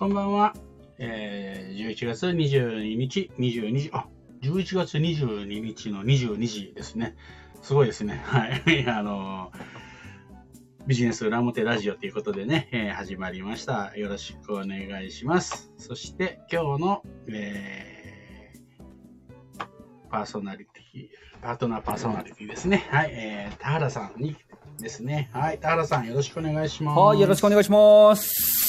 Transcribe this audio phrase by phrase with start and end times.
[0.00, 0.54] こんばんは。
[0.96, 4.06] えー、11月22日、22時、あ、
[4.40, 7.14] 11月22日の22時ですね。
[7.60, 8.14] すごいですね。
[8.24, 8.88] はい。
[8.88, 9.52] あの
[10.86, 13.94] ビジネス裏表ラジオということでね、えー、始まりました。
[13.94, 15.70] よろしくお願いします。
[15.76, 19.66] そして今日の、えー、
[20.08, 21.08] パーソナリティ、
[21.42, 22.86] パートナーパーソナリティですね。
[22.88, 24.34] はい、えー、田原さんに
[24.80, 25.28] ですね。
[25.34, 26.98] はい、田原さんよろしくお願いします。
[26.98, 28.59] はい、よろしくお願いします。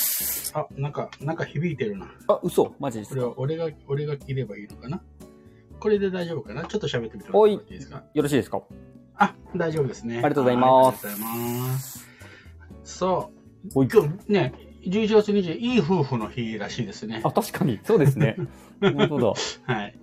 [0.54, 2.08] あ、なんか、なんか響いてるな。
[2.28, 3.22] あ、嘘マジですか？
[3.30, 5.02] これは俺が、俺が切ればいいのかな？
[5.80, 6.66] これで大丈夫かな？
[6.66, 8.04] ちょっと喋ってみてもらっていいですか？
[8.14, 8.62] よろしいですか？
[9.16, 10.16] あ、大丈夫ですね。
[10.16, 11.08] ありがとうございます。
[11.08, 12.08] ありがとうございます。
[12.84, 13.32] そ
[13.76, 13.86] う。
[13.86, 17.22] 今日ね、11月20日、いい夫婦の日らしいですね。
[17.24, 17.80] あ、確かに。
[17.84, 18.36] そうですね。
[18.82, 19.74] 本当だ。
[19.74, 19.96] はい。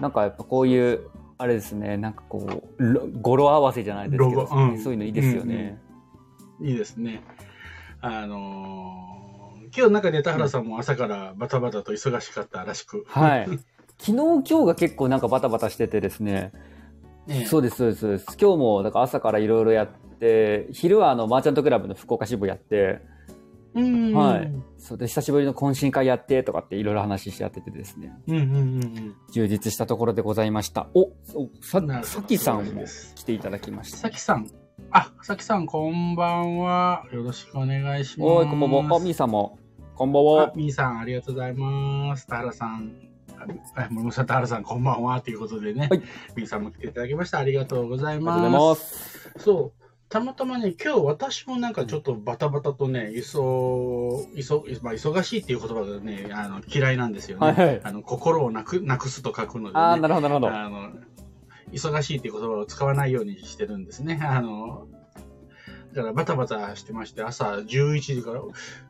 [0.00, 1.00] なんかやっぱこういう、
[1.36, 5.78] あれですね、なんかこう、語呂合わせじゃないですけど、うん、そういうのいいですよね。
[6.62, 7.22] いいですね。
[8.00, 9.19] あのー、
[9.76, 13.04] 今日なんかね、田原さんも朝からバタバタと忙しかったらしく。
[13.08, 13.46] はい。
[13.98, 16.52] 昨日、今日が結構なんかバタバタしててですね。
[17.26, 18.24] ねそうです、そうです、そうです。
[18.40, 23.00] 今日も、だから朝からいろいろやって、昼はあの、マーチャントクラブの福岡支部やって、
[23.74, 24.52] はい。
[24.78, 28.12] そうで、久しぶりの懇親会やってとかっていろいろ話し合っててですね。
[28.26, 29.14] うんうんうんうん。
[29.32, 30.88] 充実したところでございました。
[30.94, 33.98] お、おさ、さきさんも来ていただきました。
[33.98, 34.48] さきさん。
[34.90, 37.04] あ、さきさん、こんばんは。
[37.12, 38.28] よろしくお願いします。
[38.28, 38.96] おい、こんばんは。
[38.96, 39.59] あ、みーさんも。
[40.00, 40.52] こんばんは。
[40.56, 42.26] みーさん、ありがとうございます。
[42.26, 42.90] 田原さん、
[43.90, 45.20] 森本田原さん、こんばんは。
[45.20, 46.02] ということでね、はい、
[46.34, 47.38] B さんも来ていただきました。
[47.38, 48.40] ありがとうございます。
[48.42, 49.30] ありがとうございます。
[49.36, 49.84] そう。
[50.08, 57.48] たまたまね、今日私もなんかちょっとバタバタとね、いそ、いそ、まあ、忙しいっていう言葉がね、あの、嫌いなんですよね。
[57.48, 59.80] はいはい、あの、心をなく、なくすと書くので、ね。
[59.80, 60.48] ああ、なるほど、なるほど。
[60.50, 60.92] あの、
[61.72, 64.18] 忙しいっていう言葉を使わないようにしてるんですね。
[64.22, 64.86] あの、
[65.94, 68.40] だからバタバタしてまして、朝11時から、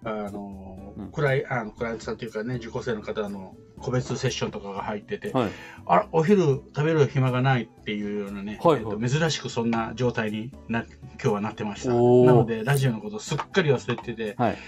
[0.04, 5.50] あの、うん、クライ、あの、クライアントさんというかね、受講生の方の個別セッションとかが入ってて、はい、
[5.86, 11.88] あお昼食べる暇がないっていうようなね、はいはい、えっと、珍しくそんな状態にな、今日はなってました。
[11.88, 14.58] なので、ラジオのことすっかり忘れてて、はい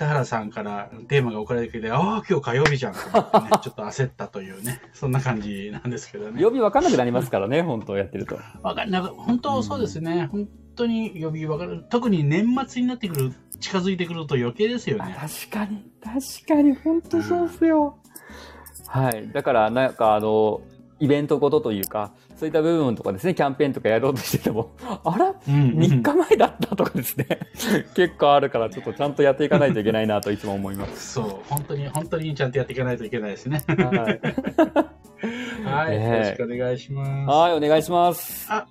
[0.00, 2.98] 田原さんからテーマが送られてきて、ああ、今日火曜日じゃん、ね、
[3.62, 6.40] ちょっと焦ったというね、そんな感じなんですけどね。
[6.40, 8.38] 曜日分かんなくなりますからね、本当やってると。
[8.62, 10.30] わかんな本当そうですね。
[10.32, 10.48] うん、
[10.80, 11.84] 当に予備分かる。
[11.88, 15.16] 特に年末になってくる、近づいてくると余計ですよね。
[15.18, 17.98] 確かに、確かに、本当そうっすよ。
[18.86, 19.30] はい。
[19.32, 20.62] だから、なんかあの、
[20.98, 24.72] イベントごとというか、そういった部分とかですね、キャンペーンとかやろうとしてても、
[25.04, 25.34] あら、うん、
[25.78, 27.26] ?3 日前だったとかですね、
[27.94, 31.14] 結構あるから、ちょっとちゃんとやっていかないといけないなといつも思います。
[31.14, 33.62] そう、本当に、本当にちゃんとやっていかないといけないですね。
[33.66, 33.74] は
[34.10, 34.20] い。
[35.64, 37.30] はい、よろしくお願いします。
[37.30, 38.46] はい、お願いします。
[38.50, 38.66] あ、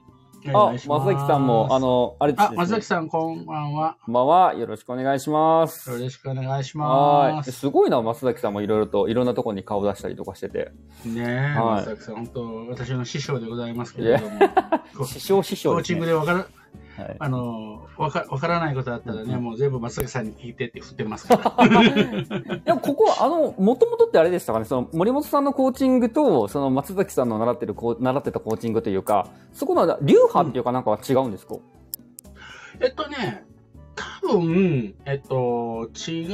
[0.54, 2.48] あ、松崎さんも、あの、あれですね。
[2.52, 3.98] あ、松崎さん、こんばんは。
[4.06, 4.54] こんばんは。
[4.56, 5.92] よろしくお願いします。
[5.92, 7.52] よろしくお願いします。
[7.52, 10.72] すごいな、松崎さんもいろいろと、いろんなところに顔出したりとかしてて。
[11.06, 15.06] ねえ、はい、松崎さん、本当私の師匠でございますけれども。
[15.06, 16.48] 師匠師匠、ね、コーチングでわから、
[17.04, 21.68] はい、あのわかわからないことあったらね、もう全部松崎さんに聞いてって振ってますから。
[22.66, 33.46] でもここは、あの、もともとってあれでしたかね、その森本さんのコーチングと、その松崎さんの習ってるこう、習ってたコーチングというか、そこの流派っていうかなんかは違うんですか、うん、えっとね、
[33.96, 36.26] 多分、えっと、違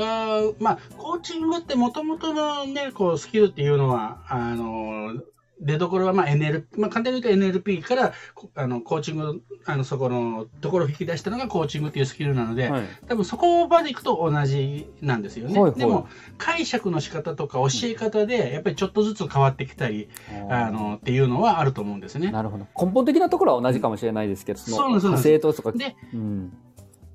[0.49, 5.13] う、まあ、コーチングってもともとのね、こう、スキルっていうのは、あの、
[5.59, 8.13] 出どころは、まあ、NLP、まあ、簡単に言うと NLP から、
[8.55, 15.59] あの、コーチング、あの、そこのところを引き出したのがコーチングっていうスキルなので、はい、多分そこまでいくと同じなんですよね。
[15.59, 16.07] はいはい、でも、
[16.37, 22.31] 解釈の仕方とか教え方で、やっぱりちょっとずつ変わってきたり、うん、あの、っていうのはあると思うんですね。
[22.31, 22.67] なるほど。
[22.79, 25.71] 根本的なところは同じかもしれないですけど、その、派生とか。
[25.71, 26.53] で、うん、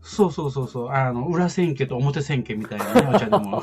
[0.03, 0.89] そうそうそうそう。
[0.91, 3.63] あの、裏千家と表千家みたいなね、 お茶でも。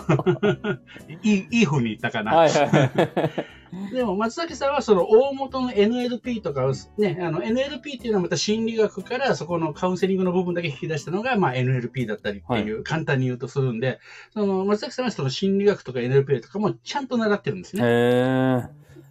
[1.23, 2.35] いい、いい風に言ったかな。
[2.35, 3.57] はいはい
[3.91, 13.99] でも松崎さんはその大元の NLP とかをね、あの NLP っていうのはまた心理学からそこのカウンセリングの部分だけ引き出したのがまあ NLP だったりっていう、はい、簡単に言うとするんで、
[14.33, 17.83] その松崎さんはその心理学とか NLP とかもちゃんと習ってるんですね。
[17.83, 18.63] へ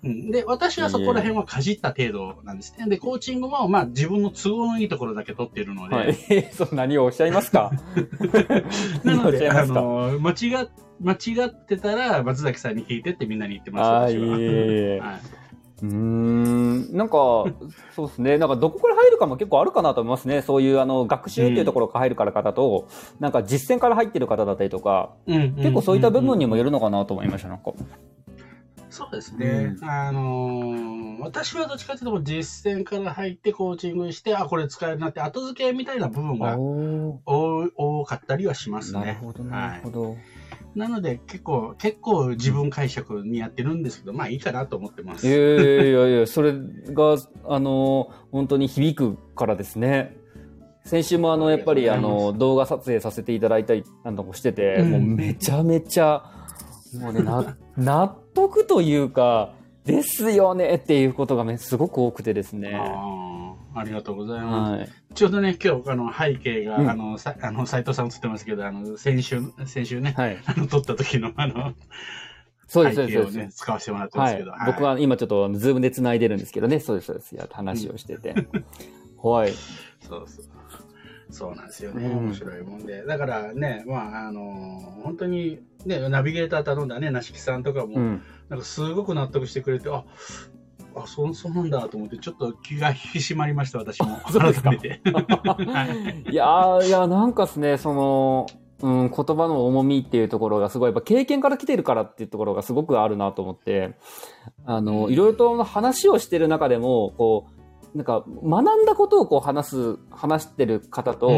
[0.03, 2.87] うん、で、私はそこら辺はかじった程度なんですね。
[2.89, 5.95] で、コーチングも、まあ、自分の都合のいいところだけ取っているので。
[5.95, 6.15] はい、
[6.53, 7.73] そう、何をおっしゃいますか？
[9.05, 10.69] なので、あの、間違っ
[11.01, 13.91] 間違ってたら、松崎さんに聞いてってみんなに言ってます。
[14.07, 15.21] あいえ はい。
[15.83, 17.45] うん、なんか、
[17.95, 18.39] そうですね。
[18.39, 20.41] なんか、どこから入るかも結構あるかなと思いますね。
[20.41, 27.73] そういう、あの、学習っていうところから入るから方と、うん、なんか、実践から入ってる方だったりとか、うん、結構そういった部分にもよるのかなと思いました、なんか。
[28.97, 29.77] そうですね。
[29.81, 39.01] うん、あのー、私はどっちかというと実践から入ってコーチングして、あ、これ使えるなって後付けみたいな部分が多かったりはしますね。
[39.01, 40.03] なるほど、なるほど。
[40.11, 40.17] はい
[40.75, 45.27] なので結構、結構自分解釈にやってるんですけど、まあいいかなと思ってます。
[45.27, 47.17] いやいやいや、それが、
[47.49, 50.19] あの、本当に響くからですね。
[50.85, 56.23] 先週もあの、やっぱりあの、動画撮影させていただいたりなんとかしてて、うん、もうめちゃめちゃ、
[57.01, 59.55] もうね、な、納得というか、
[59.85, 62.79] ですよねっていうことがね、すごく多くてですね。
[63.75, 64.79] ありがとうございます。
[64.79, 71.75] はい、ちょうどね、今日、あの、背景が、うん、あの、さ、あの、斎藤さん映ってますけど、あの、先週、先週ね、はい、あの、撮った時の、あの、
[72.69, 73.39] そうです、そうです。
[73.39, 74.51] ね、使わせてもらってますけど。
[74.51, 77.35] はい、僕は今ちょっと、ズームで繋いでるんですけどね、そうです、そうです。
[77.35, 78.35] や、話をしてて。
[79.23, 79.53] はい。
[80.01, 80.45] そうそう。
[81.31, 82.09] そうなんですよね。
[82.09, 83.05] 面白いもんで。
[83.05, 84.41] だからね、まあ、あの
[85.03, 90.05] 本当に、ね、ナビゲーター頼んだね、なしきさんとかも、うん、なんかすごく納得してくれて、あ、
[90.97, 94.19] あ、そう、そうなんだと思って、ちょっと気が引き締まりました、私も。
[94.31, 94.73] そうですか。
[94.75, 94.81] い。
[96.35, 98.47] やいや、なんかですね、その、
[98.83, 103.95] うん、言葉の重みっていうところがすごい、やっぱ経験から来てるからっていうところがすごくあるなと思って、
[104.65, 107.56] あの、いろいろと話をしてる中でも、こう、
[107.95, 111.31] なんか学んだことをこう話す、話してる方と、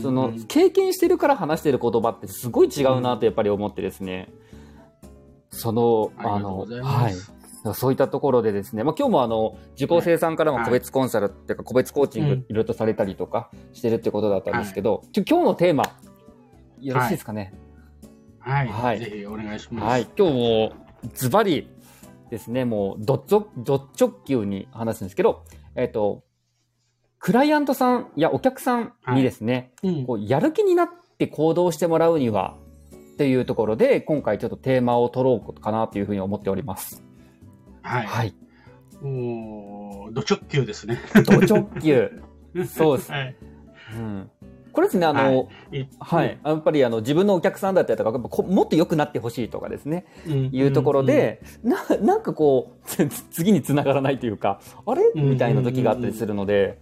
[0.00, 4.32] その経験してるから話してる言葉ってすごい違うなとやっぱり思ってですね。
[5.50, 7.14] その、あの、はい。
[7.74, 15.84] そういったところでですね、まあ、今日もあの、受講生さんからも個別コンサルっていうか、個別コーチングいろいろとされたりとかしてるってことだったんですけど、今日のテーマ、
[16.80, 17.54] よろしいですかね？
[18.38, 18.68] はい。
[18.68, 19.00] はい。
[19.00, 19.84] ぜひお願いします。
[19.84, 20.06] はい。
[20.16, 20.72] 今日も
[21.14, 21.68] ズバリ
[22.30, 25.42] ですね、もう、ドッド直球に話すんですけど、
[25.76, 26.24] えっ、ー、と、
[27.18, 30.88] クライアントさんやお客さんにですね、はいうん、こうやる気になっ
[31.18, 32.56] て行動してもらうには
[33.14, 37.02] っていうところで、今回ちょっとテーマを取ろうかなというふうに思っております。
[37.82, 38.06] はい。
[38.06, 38.34] はい。
[39.02, 40.98] もう、ド直球ですね。
[41.26, 42.22] ド直球。
[42.66, 43.12] そうです。
[43.12, 43.36] はい。
[43.94, 44.30] うん。
[44.76, 45.30] これですね、あの、は
[45.72, 55.00] い、はい、やっぱりあの自分のお客さんだったりとか、もっと良くなってほしいとかですね、うん、いうところで、な、なんかこう、 次に繋がらないというか、あれ？
[55.14, 56.78] みたいな時があったりするので、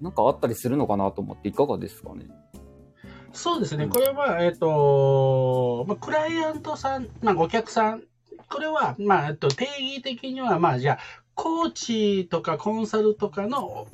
[0.00, 2.26] なんかあったりするのかなと思っていかがですかね？
[3.32, 8.02] そうですね、これは、えっ、ー、と、まあ、クライアントさん、まあ、お客さん、
[8.50, 10.98] これは、まあ、えっと、定義的には、まあ、じゃあ、
[11.36, 13.86] コーチとかコンサルとかの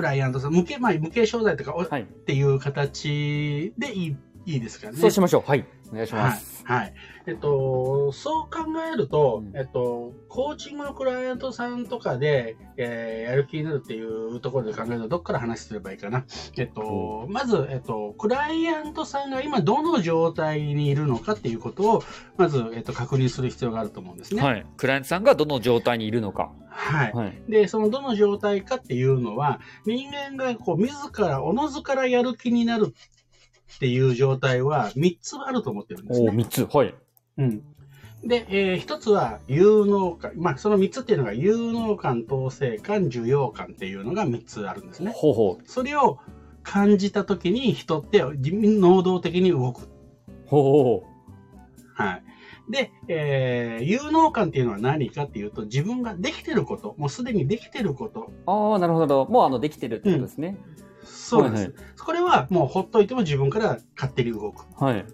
[0.00, 4.16] クライアントさん、無形、まあ、無形商材とか、はい、っていう形でいい、
[4.46, 4.96] いいですかね。
[4.96, 5.48] そうしましょう。
[5.48, 5.66] はい。
[5.90, 6.64] お願いします。
[6.64, 6.78] はい。
[6.80, 6.94] はい、
[7.26, 16.24] えっと、そう考えると、うん、えっと、コーチングのクライアントさんとかで、えー、やる気になるっていうところで考えると、どっから話すればいいかな。
[16.56, 22.02] えっと、うん、まず、えっと、クライアントさんが今どの状態にいるのかっていうことを、
[22.36, 24.42] まず、えっと、確認する必要があると思うんですね。
[24.42, 24.66] はい。
[24.76, 26.52] クライアントさんがどの状態にいるのか。
[26.70, 27.12] はい。
[27.12, 32.94] はい、で、そのどの状態かっていうのは、人間がこう、自ら、おのずからやる気になる
[33.74, 36.30] っていう状態は3つあると思ってるんですね。
[36.30, 36.66] お3つ。
[36.66, 36.94] はい。
[37.38, 37.62] うん。
[38.24, 40.32] で、えー、一つは有能感。
[40.36, 45.12] まあ、その三つっていうのが有能感、統制感、受容感っていうのが三つあるんですね。
[45.14, 45.68] ほうほう。
[45.68, 46.18] それを
[46.62, 49.88] 感じたときに人って能動的に動く。
[50.46, 52.02] ほうほう。
[52.02, 52.22] はい。
[52.70, 58.30] で、えー、有能感っていうのは何かっていうと、自分ができてること、もうすでにできてること。
[58.46, 59.26] ああ、なるほど。
[59.26, 60.58] もうあの、できてるってことですね。
[60.78, 60.84] うん、
[61.30, 64.64] そうです、はいはい、これはもうほっといても自分から勝手に動く。
[64.82, 65.04] はい。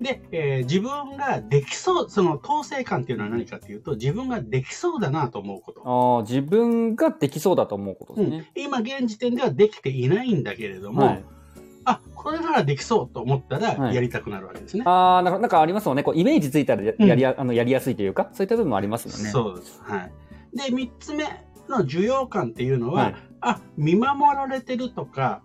[0.00, 5.82] で、えー、自分ができそう、その統制感っていうのは何かっていうと、自分ができそうだなと思うこと。
[5.84, 8.62] ああ、自分ができそうだと思うことですね、うん。
[8.62, 11.24] 今現時点ではできていないんだけれども、はい、
[11.84, 14.84] あ、これならできそうと思ったら、やりたくなるわけですね。
[14.84, 16.02] はい、ああ、なんかありますもんね。
[16.02, 19.30] こうイメージついたらややりや、うん、あのやりやすいというか、そういった部分もありますもんね。
[19.30, 19.80] そうです。
[19.82, 20.12] はい。
[20.56, 21.24] で、三つ目
[21.68, 23.14] の受容感っていうのは、はい、
[23.48, 25.42] あ、見守られてるとか、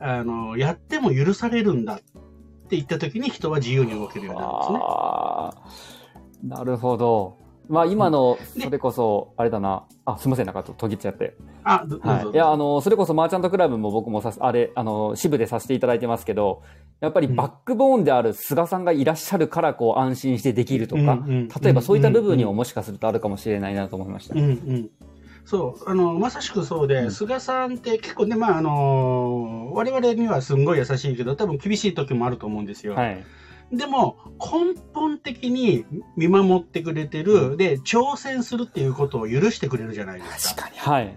[0.00, 4.78] あの、やっても許されるんだって言った時に人は自由に動けるようになるんですね。
[4.80, 5.50] あ
[6.44, 7.38] なるほど。
[7.68, 9.84] まあ今の、それこそ、あれだな。
[10.06, 11.36] あ、すみません、なんか途切っちゃって。
[11.64, 12.26] あ、どはい。
[12.30, 16.62] いや、あの、それこそマーチャントクラブも僕もさ、あれ、あの、支部でさせていただいてますけど、
[17.00, 21.22] やっぱりバックボーンである菅さんがいらっしゃるから、こう、安心してできるとか、
[21.62, 24.34] 例えばそういった部分にももしかするとあるかもしれないなと思いました。
[24.34, 24.90] うんうん。
[25.48, 32.92] そう、あの、まさしくそうで、うん、菅さんって結構ね、まあ、あの、我々にはすんごい優しいけど、多分厳しい時もあると思うんですよ。
[32.92, 33.24] はい。
[33.72, 35.86] でも、根本的に
[36.16, 40.64] 見守ってくれてる、うん、で、挑戦するっていうことを許してくれるじゃないですか。
[40.64, 40.78] 確かに。
[40.80, 41.16] はい。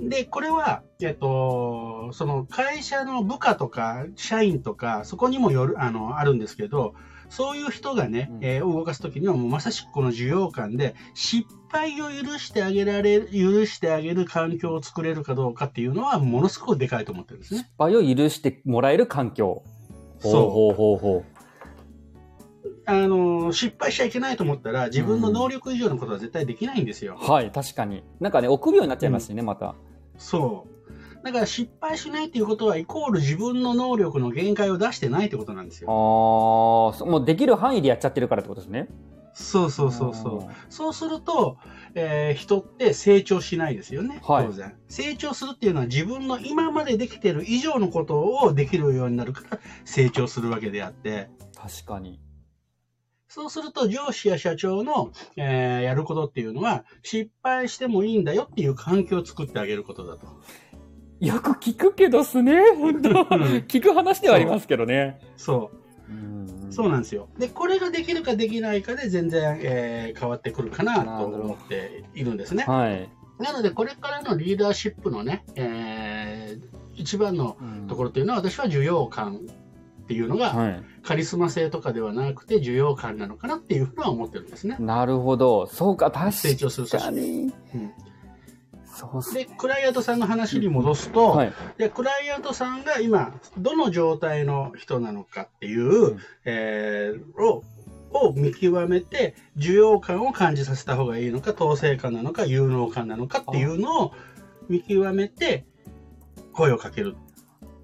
[0.00, 6.94] で、これは、えっと、その会社の部下とか社員とか、そこにもよる、あの、あるんですけど、
[7.32, 17.60] そういう人がね、うん、えー、動かすときにはもうまさしくこの需要感で、失敗を許してあげられる、許してあげる環境を作れるかどうかっていうのは、ものすごくでかいと思ってるんですね。
[17.60, 19.64] 失敗を許してもらえる環境。
[20.18, 20.32] そう。
[20.50, 21.24] ほうほうほう
[22.84, 27.16] あの、失敗しちゃいけないと思ったら、自分の能力以上のことは絶対できないんですよ。
[27.18, 28.04] はい、確かに。
[28.20, 29.74] なんかね、臆病になっちゃいますしね、また。
[30.18, 30.81] そう。
[31.22, 36.90] だから失敗しないっていうことは、イコール自分の能力の限界を出してないってことなんですあよ。
[36.94, 38.88] あ、そもうできる範囲でやっちゃってるからってことですね。
[39.34, 40.54] そうそうそうそう。
[40.68, 41.56] そうすると、
[41.94, 44.74] えー人って成長しないですよね、はい当然。
[44.88, 52.20] 成長するっていうのは自分の今までできてる以上のことをできるようになるから成長するわけであって、確かに。
[53.28, 60.26] そうすると上司や社長の、えーやることっていうのは失敗してもいいんだよっていう環境を作ってあげることだと。
[61.26, 63.08] よく聞くけどっすね、本当
[63.68, 65.20] 聞く話ではありますけどね。
[65.36, 65.70] そ
[66.10, 66.12] う。
[66.12, 67.28] うんそうなんですよ。
[67.38, 72.64] で、これができるかできないかで全然、えー変わってくるかなと思っているんですね。
[72.64, 73.08] はい。
[73.38, 77.56] なので、これからのリーダーシップのね、えー一番の
[77.88, 79.36] ところというのは、私は需要感
[80.02, 80.82] っていうのが、はい。
[81.02, 84.76] カリスマ性とかではなくて、需要感なのかなっていうふうには思ってるんですね。
[84.80, 85.66] なるほど。
[85.66, 87.04] そうか、確成長する組織。
[87.04, 87.52] かに。
[87.74, 87.92] うん
[89.34, 91.52] で、クライアントさんの話に戻すと、はい。
[91.78, 97.62] でクライアントさんが今、どの状態の人なのかっていう、うんえーを、
[98.12, 104.12] を見極めて、需要感を感じさせた方がいいのか、統制感なのか、有能感なのかっていうのを
[104.68, 105.64] 見極めて、
[106.52, 107.16] 声をかける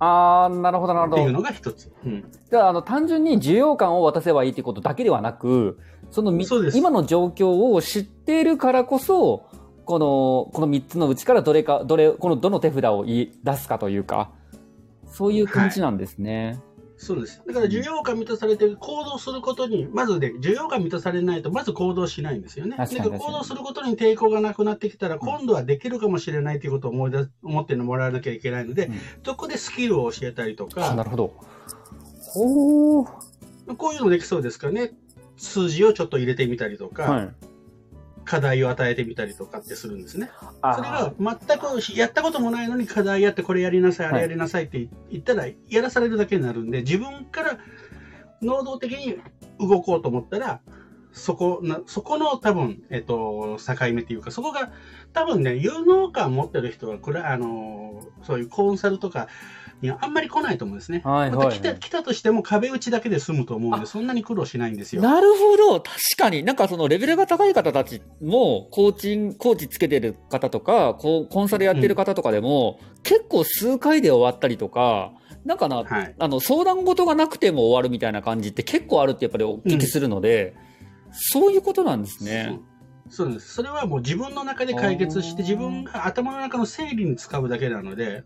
[0.00, 1.22] あー、なるほど、なるほど。
[1.22, 1.92] っていうのが一つ。
[2.04, 2.30] うん。
[2.50, 5.78] じゃあ、あの、単純に需要感を渡せばいいっていうことだけではなく、
[6.10, 9.46] そのみそうです今の状況を知っているからこそ、
[9.88, 14.30] この、この3つのうちからどれか、どれ、このどの手札を言い出すかというか、
[15.06, 16.60] そういう感じなんですね。
[16.98, 17.40] そうです。
[17.46, 22.76] だから需要感満たされて行動することに、まずね、需要感満たされないと、まず行動しないんですよね。
[22.76, 31.32] 確かにだから行動することに抵抗がなくなってきたら、今度はできるかもしれないということを思い出す思ってもらわなきゃいけないので、うんそこでスキルを教えたりとか、あなるほど。
[32.36, 33.08] おー。
[33.78, 34.92] こういうのできそうですかね。
[35.38, 37.30] 数字をちょっと入れてみたりとか、はい。
[38.28, 40.30] 課題を与えてみたりとかってするんですね。
[40.60, 47.58] あそれが全くやったこともないのに課題やってこれやりなさい、あれやりなさいって言ったら、やらされるだけになるんで、自分から
[48.42, 49.18] 能動的に
[49.58, 50.60] 動こうと思ったら、
[51.12, 54.70] そこな、そこの多分、えっと、境目っていうか、そこが
[55.12, 59.28] 多分ね、有能感持ってる人は、これ、あの、そういうコンサルとか
[59.80, 61.02] にはあんまり来ないと思うんですね。
[61.04, 65.02] はいはいまた来た来たとしても壁打ちだけで済むと思うんで、そんなに苦労しないんですよ。
[65.02, 65.80] なるほど。
[65.80, 66.42] 確かに。
[66.42, 75.12] なんかそのレベルが高い方たちも、コーチン、コーチつけてる方とか、こうコンサルやってる方とかでも、結構数回で終わったりとか、
[75.44, 76.14] なんかな、はい。
[76.18, 80.54] あの、相談事がなくても終わるみたいな感じって結構あるってやっぱりお聞きするので、
[81.12, 82.60] そういうことなんですね。
[83.10, 83.54] そうです。
[83.54, 88.24] それはもう自分の中で解決して、自分が頭の中の整理に使うだけなので、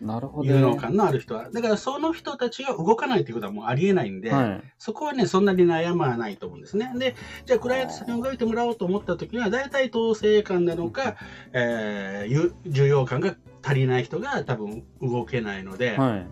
[0.00, 0.48] なるほど。
[0.48, 1.50] 有能感のある人は。
[1.50, 4.62] だからその人たちが動かないっていうことはもうありえないんで、はい。
[4.78, 6.92] そこはね、そんなに悩まないと思うんですね。
[6.96, 11.16] で、じゃあクライアントさんに動いてもらおうと思った時には、大体統制感なのか、
[11.52, 16.26] えーゆ需要感が足りない人が多分動けないので、はい。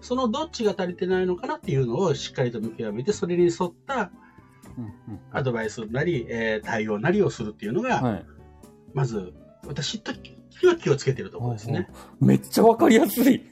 [0.00, 4.10] そのどっちが足りてないのかなっていうのをしっかりと見極めて、それに沿った
[5.32, 8.24] アドバイスなり、えー対応なりをするっていうのが、はい。
[8.94, 9.32] まず、
[9.66, 10.12] 私と
[10.66, 11.88] は気をつけてるところですね。
[12.20, 13.42] めっちゃわかりやすい。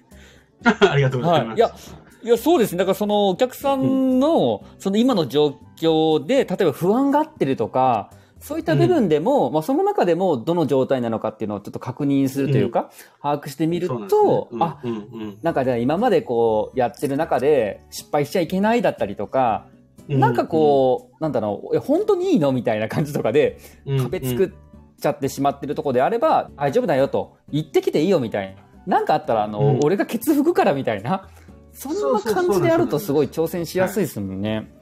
[0.62, 1.48] ありがとうございます。
[1.48, 1.56] はい。
[1.56, 1.74] いや、
[2.22, 2.78] いや、そうですね。
[2.78, 8.10] だからそのお客さんの、その今の状況で、例えば不安がってるとか、
[8.40, 12.90] そういった部分でも、まあその中でもどの状態なのかっていうのをちょっと確認するというか、
[13.22, 19.79] 把握してみると、ねあ、うんうんなんかじゃあ今までこうやってる中で失敗しちゃいけないだったりとか、うん
[20.18, 24.02] なんかこう、なんだろう、本当にいいのみたいな感じとかで、うん。
[24.02, 24.50] 壁作っ
[24.98, 28.96] ちゃってしまってるとこであれば、大丈夫だよと、言ってきていいよみたいな。
[28.98, 29.80] なんかあったら、あの、うん。
[29.82, 31.28] 俺がケツ拭くからみたいな。
[31.72, 34.72] そんな感じであるとすごい挑戦しやすいですもんね。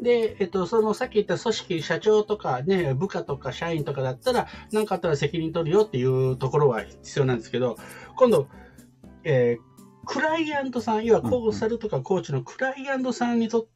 [0.00, 7.76] で、えっと、そのさっき言った組織、社長とかね、部下とか社員とかだったら、何かあったら責任取るよっていうところは必要なんですけど、
[8.16, 8.46] 今度、
[9.24, 9.70] えー
[10.06, 13.68] クライアントさん、要はコンサルとかコーチのクライアントさんにと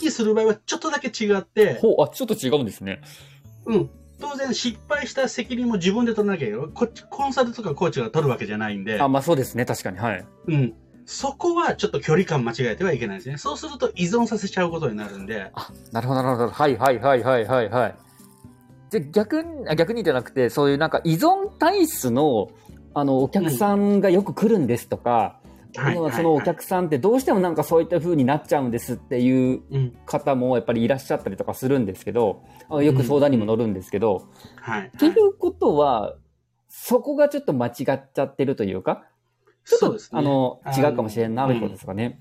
[0.00, 3.00] にする場合はちょっとだけ違って、ほう、あ、ちょっと違うんですね。
[3.66, 3.90] うん。
[4.20, 6.66] 当然失敗した責任も自分で取らなきゃいけない。
[6.72, 9.64] こっち、コンサルとかコーチが取るわけじゃないんで、あ、まあそうですね。
[9.64, 9.98] 確かに。
[9.98, 10.24] はい。
[10.46, 10.74] うん。
[11.06, 13.36] そこはちょっと距離感間違えてはいけないですね。
[13.36, 16.50] そうすると依存させちゃうことになるんで、あ、なるほど、なるほど。
[16.50, 17.94] はい、はい、はい、はい、はい、はい。
[18.90, 22.50] じゃ、逆に、あ逆にじゃなくて、そういうなんか依存体質の、
[22.94, 25.40] あの、お客さんがよく来るんですとか、
[25.76, 29.96] はい要はそのお客さんってどうしてもなんかそういった風になっちゃうんですっていううん。
[30.04, 34.86] 方もやっぱりいらっしゃったりとかするんですけど、あよく相談にも乗るんですけど、はい。
[34.88, 36.16] っていうことは、
[36.68, 39.04] そこがちょっと間違っちゃってるというか、
[39.64, 39.98] ちょっと、ね。
[40.10, 42.18] あの、あ違うかもしれないことですかね。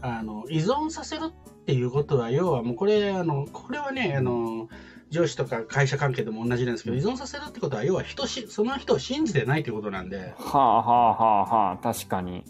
[0.00, 4.68] あの、依存させるっていうことは、要はもうこれ、あの、これはね、あの、
[5.12, 10.34] 上司とか会社関係でも同じなんですけど、依存させるってことは、要は人し、その人を信じてないということなんで。
[10.38, 12.44] はあはあはあはあ、確かに。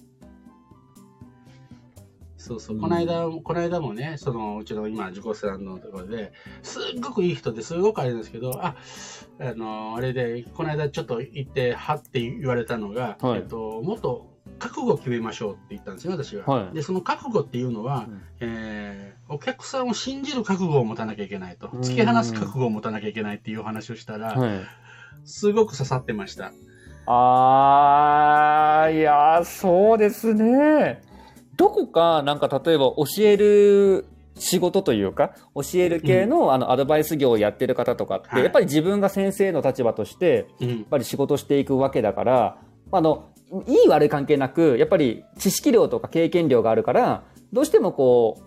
[2.36, 8.76] そうそう、この間、この間もね、そのうちの今、受講生のところで、すっごくいい人ですごくあれですけど、あ、
[9.40, 14.31] あの、あれで、この間ちょっと行って、はって言われたのが、はい、えっと、もっと
[14.62, 16.46] 覚悟を決めましょうって言ったんですよ、私は。
[16.46, 21.66] はい、で、その覚悟っていうのは、うん、えー、お客さんを信じる覚悟を持たなきゃいけないと。
[21.66, 24.60] 突き放す覚悟を持たなきゃいけないっていう話をしたら、はい、
[25.24, 26.52] すごく刺さってました。
[27.06, 31.02] あー、いや、そうですね。
[31.56, 42.58] どこか、なんか例えば教える仕事というか、教える系の,、あのアドバイス業をやってる方とかって、やっぱり自分が先生の立場として、やっぱり仕事していくわけだから、
[42.92, 43.31] あの、
[43.66, 48.42] いい悪い関係なく、やっぱり知識量とか経験量があるから、どうしてもこ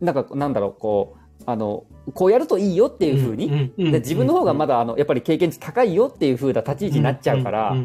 [0.00, 1.84] う、なんか、なんだろう、こう、あの、
[2.14, 7.76] こうやるといいよっていうふうに、で自分の方がまだ、あの、やっぱり経験値高いよっていうふうな立ち位置になっちゃうから、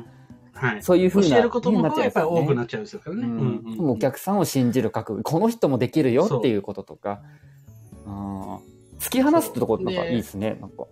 [0.53, 1.29] はい、そういうふうな。
[1.29, 3.27] 教えることもやっぱり多くなっちゃうんですよね。
[3.27, 5.23] うんうん、お客さんを信じる覚悟。
[5.23, 7.21] この人もできるよっていうこととか。
[8.05, 8.59] あ
[8.99, 10.57] 突き放すってとこなんかいいですね。
[10.61, 10.85] なんか。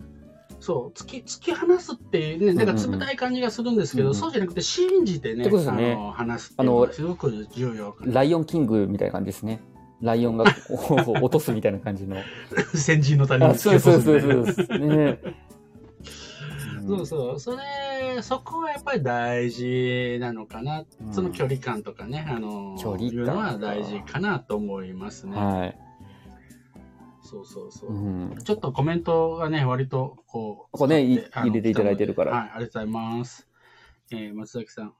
[0.59, 9.61] そう、突き、突き放すってね、なんか冷たい感じがするんですけど、うんうん、そうじゃなくて信じてね、ねあの話すっていうのがすごく重要ライオンキングみたいな感じですね。
[10.01, 12.17] ライオンが 落とすみたいな感じの。
[12.73, 14.79] 先人の谷に突き落とす、そうそうそうそう。
[14.79, 15.19] ね
[16.87, 17.39] そうそう。
[17.39, 20.85] それ、そこはやっぱり大事なのかな。
[21.05, 25.37] うん、その距離感とかね、あの、距離感いうのは大事かなと思いますね。
[25.37, 25.88] はい。
[27.29, 27.93] そうそうそう。
[27.93, 30.71] うん、ちょっとコメントがね、割とこう。
[30.71, 32.31] ここね、入れていただいてるから。
[32.31, 33.47] はい、ありがとうございます。
[34.11, 34.93] えー、松崎さん。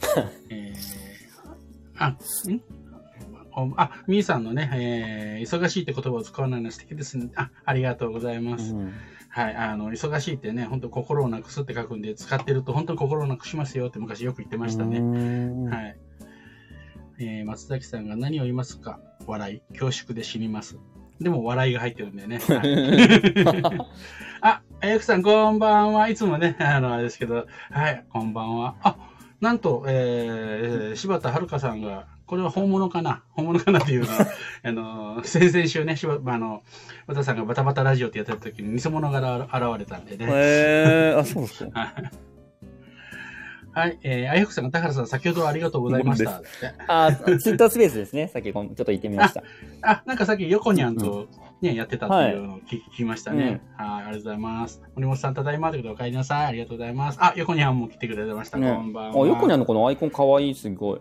[0.50, 0.76] えー、
[1.98, 2.16] あ、ん？
[3.76, 7.30] あ、みーさんのね、えー、忙しいって言葉を使わないの素敵ですね。
[7.34, 8.74] あ、ありがとうございます。
[8.74, 8.92] うん
[9.32, 15.00] はい、あの、忙しいってね、本当心をなくすって書くんで、使ってると本当に心をなくしますよって昔よく言ってましたね。
[15.70, 15.96] はい。
[17.20, 18.98] えー、松崎さんが何を言いますか？
[19.26, 19.60] 笑い。
[19.72, 20.78] 恐縮で死にます。
[21.20, 22.38] でも笑いが入ってるんでね。
[22.48, 23.78] はい、
[24.40, 26.08] あ、あやくさんこんばんは。
[26.08, 28.74] いつもね、 あの、あれですけど、はい、こんばんは。
[28.82, 28.96] あ、
[29.40, 33.22] なんと、えー、柴田遥さんが、これは本物かな？
[33.32, 34.26] 本物かなっていうのは、
[34.64, 36.62] あの、先々週ね、しば、あの、
[37.06, 40.24] 和田さんがバタバタラジオってやってた時に偽物が現れたんでね。
[40.24, 40.28] へ
[41.12, 41.94] えー、あ、そうですか。
[43.72, 46.42] はい、えー、あやくさんが、田原さん、先ほどはありがとうございました。
[46.88, 48.28] あ、ツイッタースペースですね。
[48.28, 49.44] さっきちょっと言ってみました。
[49.82, 51.28] あ、なんかさっき、横にゃんと
[51.60, 54.02] ね、うん、やってたっていうのを聞,、聞きましたね、うん、はい。
[54.04, 54.82] ありがとうございます。
[54.96, 56.46] 森本さん、ただいまということでお帰りなさい。
[56.46, 57.18] ありがとうございます。
[57.20, 58.58] あ、横にゃんも来てくれました。
[58.58, 59.24] ね、こんばんは。
[59.24, 61.00] あ、横にゃんのこのアイコンかわいい、すごい。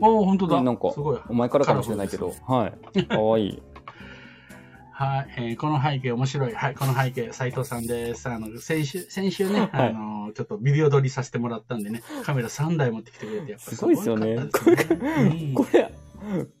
[0.00, 0.62] お本当だ。
[0.62, 1.18] なんか、すごい。
[1.28, 3.04] お前からかもしれないけど、はい。
[3.06, 3.62] かわいい。
[5.00, 6.54] はい、えー、この背景面白い。
[6.56, 8.28] はい、この背景、斉藤さんです。
[8.28, 14.48] あの、先週、先週ね、はい、あの、ちょっとビデオ撮りさせてもらったんでね、カメラ3台持ってきてくれて、やっぱすごいですよね。
[14.52, 15.92] これ、うん、これ、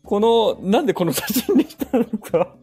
[0.04, 2.54] この、なんでこの写真にしたのか。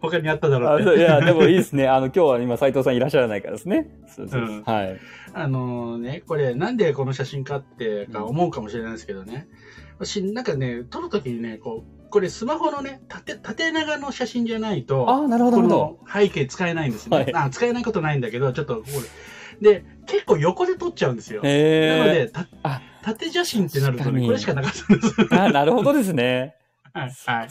[0.00, 1.02] 他にあっただろうね。
[1.02, 1.88] いや、でもいいですね。
[1.88, 3.90] あの、今日は今、斉藤さんいらっしゃらないからですね。
[4.06, 4.96] そうそう、うん、はい。
[5.34, 9.48] あのね、これ、なんでこの写真かってか思うかもしれないですけどね。
[9.98, 15.56] 私、なんかね、撮るときにね、こう、これスマホのね、縦、縦長の写真じゃないと、あなるほど。
[15.56, 17.16] この背景使えないんですね。
[17.16, 18.82] はい、あ使えないことないんだけど、ちょっとこ
[19.60, 19.72] れ。
[19.72, 21.42] で、結構横で撮っちゃうんですよ。
[21.42, 22.46] なので、た
[23.02, 25.34] 縦写真ってなるとね、これしかなかったんです。
[25.34, 26.56] あなるほどですね。
[26.92, 27.12] はい。
[27.26, 27.48] はい。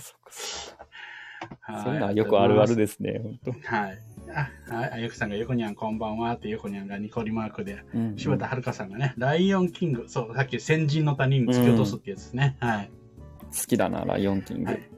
[1.84, 3.76] そんなよくあるあるですね、本当。
[3.76, 4.00] はい。
[4.34, 12.58] あ、はい、あゆくさんが横にゃんこんばんはって横にゃんがニコリマークで、うんうん、柴田遥さんがね、ライオンキング、そう、さっき先人の谷に突き落とすってやつですね。
[12.62, 12.90] うん、はい。
[13.58, 14.72] 好きだな、ライオンキング。
[14.72, 14.90] はい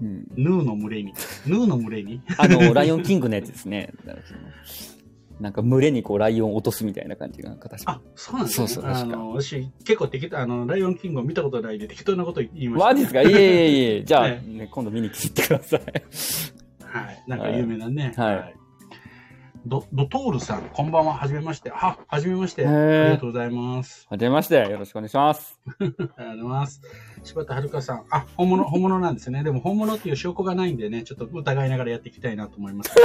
[0.00, 1.12] うん、ヌーの群れに。
[1.46, 3.92] ヌーの群れにあの、ライオンキングのやつですね。
[5.40, 8.68] なんか群れにこうライオンを落とすみたいな感じが形あ、そうなんですね。
[8.68, 12.94] そうそう、あの、私結構適当、あの、ライオンキングを見たことないで適当なこと言いました、ね。
[12.94, 13.22] マジですか？
[13.22, 14.04] いえいえいえ。
[14.04, 15.80] じゃあ、ね、 ね、今度見に来てください。
[16.82, 17.24] はい。
[17.28, 18.12] なんか有名なね。
[18.16, 18.36] はい。
[18.36, 18.54] はい
[19.68, 21.12] ド、ドトールさん、こんばんは。
[21.12, 21.68] はじめまして。
[21.68, 22.66] は、はじめまして。
[22.66, 24.06] ありがとうございます。
[24.08, 24.54] はじめまして。
[24.54, 25.60] よろしくお願いします。
[25.68, 26.80] ありがとうございます。
[27.22, 28.06] 柴田遥さん。
[28.08, 29.44] あ、本物、本物なんですね。
[29.44, 32.94] でも本物っていう証拠がないんでね、ちょっと疑いながらやっていきたいなと思います。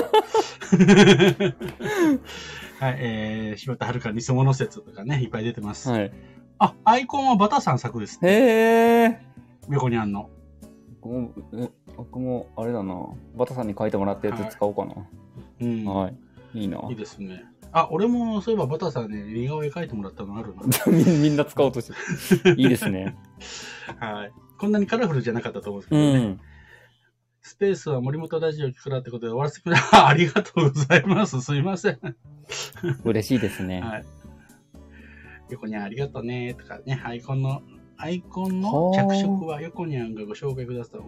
[2.79, 5.89] はい、えー、柴田遥偽物説とかね、いっぱい出てます。
[5.89, 6.13] はい。
[6.59, 8.31] あ、アイコンはバタさん作です、ね。
[8.31, 9.19] へえ。
[9.69, 10.29] 横にあんの。
[11.01, 13.05] 僕も、え、僕も、あれだな。
[13.35, 14.93] バタさんに書いてもらったやつ使おうかな。
[14.93, 15.01] は
[15.59, 15.85] い、うん。
[15.85, 16.15] はい。
[16.53, 16.79] いいな。
[16.89, 17.45] いいですね。
[17.71, 20.61] あ、俺もそういえばバターさんね、似顔絵描いてもらったのあるな。
[20.87, 21.91] みみんな使おうとし
[22.41, 22.55] てる。
[22.61, 23.17] いいですね。
[23.99, 24.31] はい。
[24.59, 26.25] こんなにカラフルじゃなかったと思うんですけうどね。
[26.33, 26.39] ん。
[27.41, 29.75] スペースは森本ラジオ聞くなってことで終わらせてくれ。
[29.91, 31.41] あありがとうございます。
[31.41, 31.99] すいません。
[33.03, 33.81] 嬉しいですね。
[33.81, 34.05] はい。
[35.49, 36.53] 横にありがとうね。
[36.53, 37.61] とかね、アイコンの、
[37.97, 40.97] アイコンの着色は横にゃんがご紹介くださった。
[40.99, 41.01] う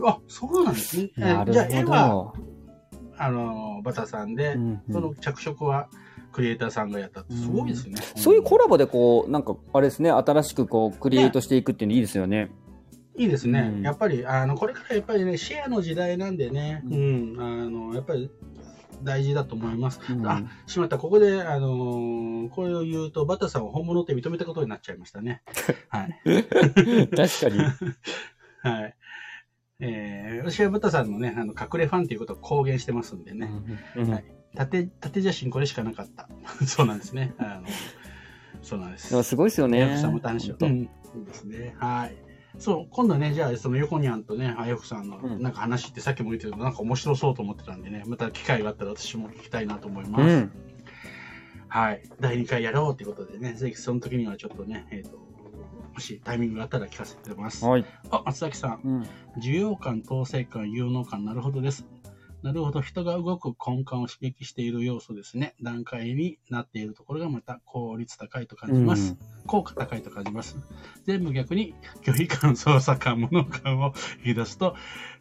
[0.00, 1.10] ー、あ、そうなんですね。
[1.18, 2.34] えなるじゃあ絵ほは、ど。
[3.18, 5.88] あの、バタさんで、うんうんその着色は
[6.32, 7.96] クリエイターさんがやったって、すごいですね。
[8.14, 12.50] そういうコラボでこう、なんか、あれですね、新しくこう、クリエイトしていくっていうのいいですよね。
[13.16, 13.72] いいですね。
[13.76, 18.30] うんやっぱり、あの、これからやっぱりね、シェアの時代なんでね、ううん、あの、やっぱり
[19.02, 20.00] 大事だと思います。
[20.10, 25.42] うんあ、しまった、ここで、あのーこれを言うと、バタさんを本物って認めたことになっちゃいましたね。
[25.88, 26.20] はい。
[27.08, 27.58] 確かに。
[28.62, 28.94] はい。
[29.80, 33.50] えー、私はバタさんのね、あの、隠れファンということを公言してますんでね。
[33.96, 34.24] うんはい
[34.56, 36.28] 縦、縦写真これしかなかった。
[36.66, 37.34] そうなんですね。
[37.38, 37.66] あの、
[38.62, 39.22] そうなんです。
[39.22, 39.82] すごいですよね。
[39.82, 40.54] あやふさんも楽しい。
[40.58, 40.76] 本うん。
[40.78, 41.74] いいですね。
[41.78, 42.16] はい。
[42.58, 50.24] そう、今度ね、じゃあ、その横にゃんとね、あやふさんのうんなんか話ってさっきも言ってたけど、なんか面白そうと思ってたんでね、また機会があったら私も聞きたいなと思います。
[50.24, 50.52] 当うん。
[51.68, 52.02] はい。
[52.20, 55.18] 第2回やろうということでね、ぜひその時にはちょっとね、えっ、と、
[55.96, 57.64] もしタイミングがあったら聞かせてます。
[57.64, 57.84] はい。
[58.10, 58.80] あ、松崎さん。
[58.84, 59.02] うん。
[59.40, 61.86] 需要感、統制感、有能感、なるほどです。
[62.46, 62.80] なるほど。
[62.80, 65.56] 人が動く根幹を刺激している要素ですね。
[65.60, 69.16] 段階になっているところがまた効率高いと感じます。
[69.48, 70.56] 効果高いと感じます。
[71.06, 74.76] 全部逆に距離感、操作感、物感を引き出すと、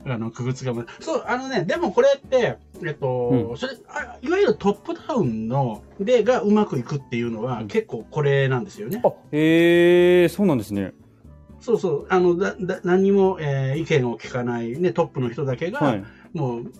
[0.05, 9.01] あの、区別がまそう、あのね、でもこれって、えっと、うそれあ、いわゆるトップダウンの、で、がうまくいくっていうのは、うん結構これなんですよね。
[9.03, 10.93] あ、へえ、そうなんですね。
[11.59, 16.03] そうそう、あの、だ、だ、何にも、えー意見を聞かない、ね、トップの人だけが、はい。
[16.35, 16.71] もう、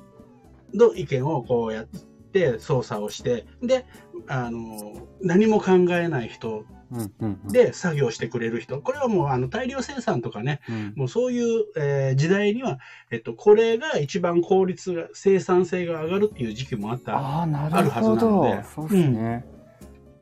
[0.76, 1.86] の意見をこうやっ
[2.32, 3.86] て操作をして、で、
[4.28, 7.52] あの、何も考えない人うんうんうん。
[7.52, 8.80] で作業してくれる人。
[8.80, 12.80] これはもうあの大量生産とかね、うん、もうそういう、えー時代には、
[13.12, 17.18] えっと、これが一番効率が、生産性が上がるっていう時期もあった。
[17.18, 18.64] ああ、なあるはずるほどなので。
[18.64, 19.46] そうですね。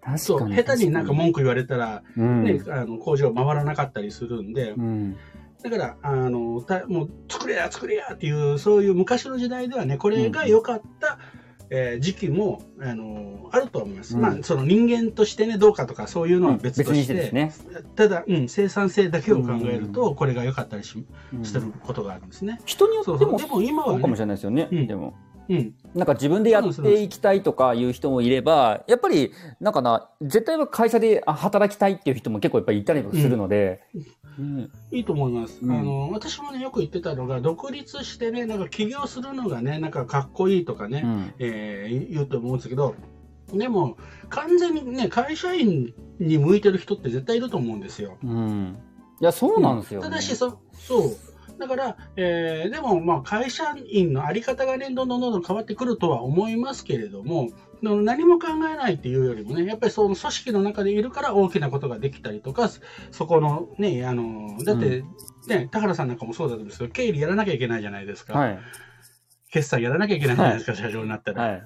[0.01, 0.49] 確そう。
[0.49, 2.43] 下手になんか文句言われたら、うん。
[2.43, 5.17] ね、あの工場回らなかったりするんで、うん。
[5.63, 11.17] だから、あの、たもう作れや作れやっていう、そういう昔の時代ではね、これが良かった、
[11.69, 14.15] えー時期も、あの、あると思います。
[14.15, 17.53] うんまあ、その人間としてね、どうかとかそういうのは別とし、しててですね。
[17.95, 22.61] ただ、うん、生産性だけを考えると、これが良かったりし,、うんしてることがあるんですね。
[22.65, 23.39] 人によってもそうそう。
[23.39, 24.67] でも今はそうかもしね、れないですよね。
[24.71, 25.13] うんでも。
[25.49, 34.05] うん、なんか自分でやっていきたいとかいう人もいれば、やっぱり、なんかな、絶対は会社であ働きたいっていう人も結構やっぱりいたりもするので、うん
[34.91, 35.59] いいと思います。
[35.61, 42.95] うんあの、私もね、よく言ってたのが、独立してね、なんか起業するのがね、なんかかっこいいとかね、うんえー言うと思うんですけど、
[43.53, 43.97] でも、
[44.29, 48.17] 完全にね、会社員に向いてる人って絶対いると思うんですよ。
[48.23, 48.77] うん。
[49.21, 51.32] いや、そうなんですよ、ねただしそ、そう。
[51.59, 57.49] だから、えーでも、まあ、会社員のあり方がね、どんどんどんどん変わってくるとは思いますけれども、
[57.81, 62.69] 何も考えないっていうよりもね、やっぱりその組織の中でいるから大きなことができたりとか、
[63.11, 65.03] そこのね、あの、だって、
[65.47, 68.37] ね、田原さんなんかもそうだと思うんですけど、経理やらなきゃいけないじゃないですか。
[68.37, 68.59] はい。
[69.51, 71.43] 決済やらなきゃいけないじゃないですか、社長になったら。
[71.43, 71.63] はい。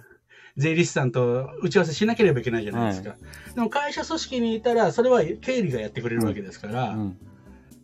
[0.57, 3.15] 税理士さんと打ち合わせしなければいけないじゃないですか。
[3.53, 7.17] でも会社組織にいたら、それは経理がやってくれるわけですから、うん。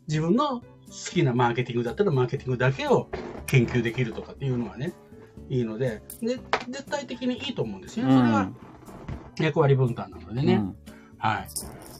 [0.07, 0.63] 自分の
[0.93, 3.09] 好きなマーケティングだったらマーケティングだけを
[3.47, 4.93] 研究できるとかっていうのはね、
[5.49, 8.13] いいので、で絶対的にいいと思うんですよね。
[8.13, 8.51] それは
[9.39, 10.55] 役割分担なのでね。
[10.55, 10.75] うん
[11.17, 11.47] はい。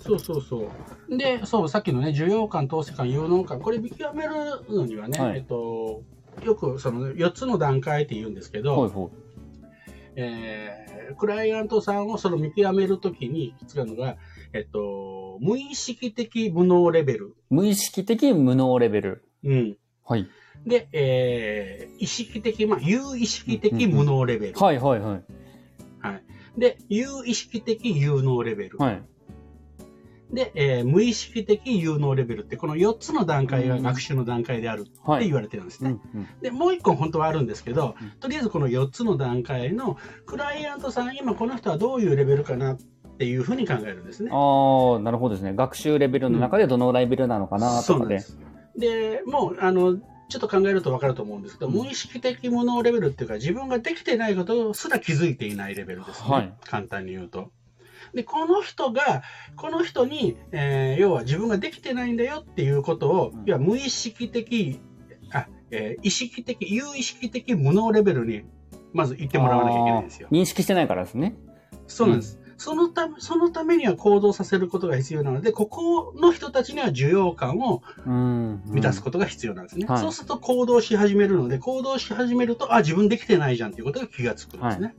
[0.02, 0.70] そうそうそ
[1.10, 1.18] う。
[1.18, 4.34] で、そう、さっきのね、需要感、投資感、有能感、これ見極める
[4.70, 6.04] のにはね、はいえっと、
[6.44, 9.12] よくその4つの段階って言うんですけど、ほいほ
[10.16, 14.18] えークライアントさんをその見極めるときに使うのが、
[14.54, 17.28] えっと、無意識的無能レベル。
[17.28, 17.32] い。
[17.50, 19.26] 無意識的無能レベル。
[19.44, 19.78] うん。
[20.06, 20.28] はい。
[20.66, 24.60] で、えー意識的、まあ、有意識的無能レベル。
[24.60, 25.24] はいはいはい。
[26.00, 26.24] はい。
[26.58, 28.78] で、有意識的有能レベル。
[28.78, 29.04] はい。
[30.32, 35.26] で、えー無意識的有能レベルって、この4つの段階が学習の段階であるってはい。
[35.26, 35.92] 言われてるんですね。
[36.14, 42.78] うんうんで、もう1個本当はあるんですけどうん、とりあえずこの4つの段階の、クライアントさん、今この人はどういうレベルかなっ
[43.18, 44.30] ていうふうに考えるんですね。
[44.32, 45.54] ああ、なるほどですね。
[45.54, 47.84] 学習レベルの中でどのレベルなのかなとかで。
[47.84, 48.38] そうなんです。
[48.76, 49.98] で、もう、あの、
[50.30, 56.30] ちょっと考えると分かると思うんですけど、うん無意識的無能レベルっていうか、自分ができてないことすら気づいていないレベルですね。
[56.30, 57.52] はい簡単に言うと。
[58.14, 59.24] で、この人が、
[59.56, 64.80] この人に、えー要は自分ができてないんだよっていうことを、うん要は無意識的、
[65.32, 68.44] あ、えー意識的、有意識的無能レベルに、
[68.92, 70.30] まず言ってもらわなきゃいけないんですよ。
[70.32, 71.36] 認識してないからですね。
[71.88, 72.40] そうなんです。
[72.64, 79.86] そのため、そのためには行動させることが必要なので、ここの人たちには需要感を満たすことが必要なんですね。
[79.86, 79.96] うん。
[79.96, 84.96] うん、そうすると行動し始めるので、行動し始めると、あ、自分できてないじゃんっていうことが気がつくんですね。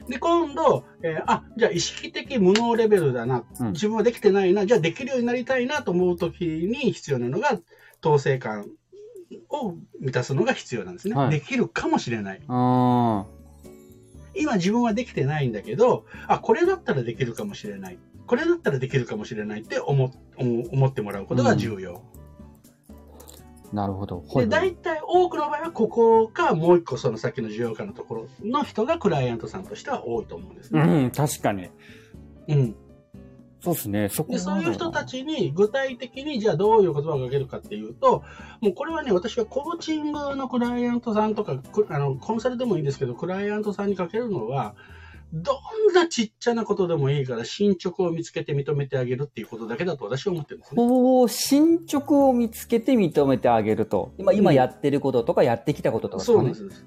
[0.00, 0.10] はい。
[0.10, 7.60] で、今度、えー、あ、じゃあ意識的無能レベルだな、自分はできてないな、じゃあできるようになりたいなと思うときに必要なのが、
[8.04, 8.66] 統制感
[9.50, 11.14] を満たすのが必要なんですね。
[11.14, 12.40] はい、できるかもしれない。
[14.38, 17.98] 今自分はできてないんだけど、あ、これだったらできるかもしれない。
[18.26, 22.02] これだったらできるかもしれないって思思ってもらうことが重要。
[23.70, 24.24] うん、なるほど。
[24.34, 30.80] で、大体多くの場合はここか、もう一個その先の需要家のところの人がクライアントさんとしては多いと思うんですね。
[30.80, 31.68] うん、確かに。
[32.48, 32.76] うん。
[33.66, 34.08] そうですね。
[34.08, 38.22] そこでそういう人たちに具体的にじゃあどういう言葉をかけるかっていうと、
[38.60, 44.76] もうこれはね、私はコーチングのクライアントさんとか、あのコンサルでもいいんですけど、クライアントさんにかけるのは、
[45.32, 45.52] ど
[45.90, 50.80] んなちっちゃなことでもいいから進捗を見つけて認めてあげるっていうことだけだと私は思ってるんですね。
[50.80, 54.12] お進捗を見つけて認めてあげると。
[54.18, 56.86] 今、今やってることとかやってきたこととか、ね、そうです。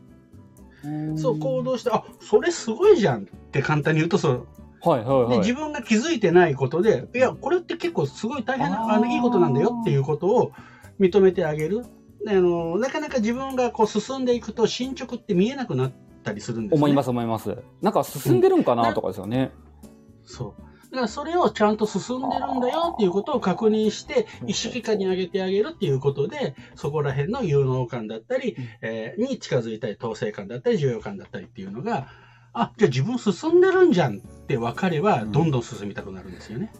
[1.17, 4.47] そう行動して、あ、それすごいじゃんって簡単に言うとそう、
[4.81, 10.51] はいはいはい、で自分が気づいてないことで、いや、これって結構すごい大変な、あのいいことなんだよっていうことを
[10.99, 11.85] 認めてあげる。
[12.27, 17.57] あのなかなか自分がこう進んでいくと進捗って見えなくなったりするんです、ね、思います思います。
[17.81, 19.51] なんか進んでるんかなとかですよね。
[19.83, 19.89] うん、
[20.25, 20.61] そう。
[20.91, 32.07] だからそれをちゃんと進んでるんだよっていうことを確認して、意識化に上げてあげるっていうことで、そこら辺の有能感だったり、えー、に近づいたり、統制感だったり、重要感だったりっていうのが、
[32.53, 36.73] あ、じゃあ自分進んでるんじゃんって分かれば、どんどん進みたくなるんですよね。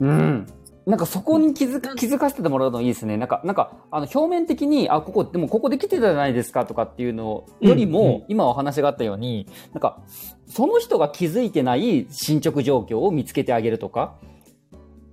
[0.00, 0.46] うん。
[0.84, 3.16] なんかそこに気づか、気づかせてもらうのいいですね。
[3.16, 10.02] なんか、なんか、あの、表面的に、あ、ここ、でもここできてたじゃないですかとかっていうのよりも、うんうん、今お話があったように、なんか、
[10.48, 14.16] その人が気づいてない進捗状況を見つけてあげるとか、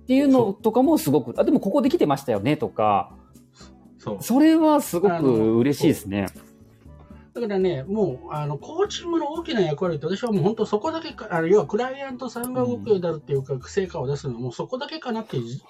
[0.02, 3.12] っていうのとかもすごく、あ、でもここできてましたよねとか、
[3.98, 4.16] そう。
[4.20, 6.26] それはすごく嬉しいですね。
[7.34, 15.60] だからね、もう、あの、コーチングの大きな役割って私はもう本当そこだけか、あの要はクライアントさんが動くようになるっていうか、成果を出すのはもうそこだけかなって言って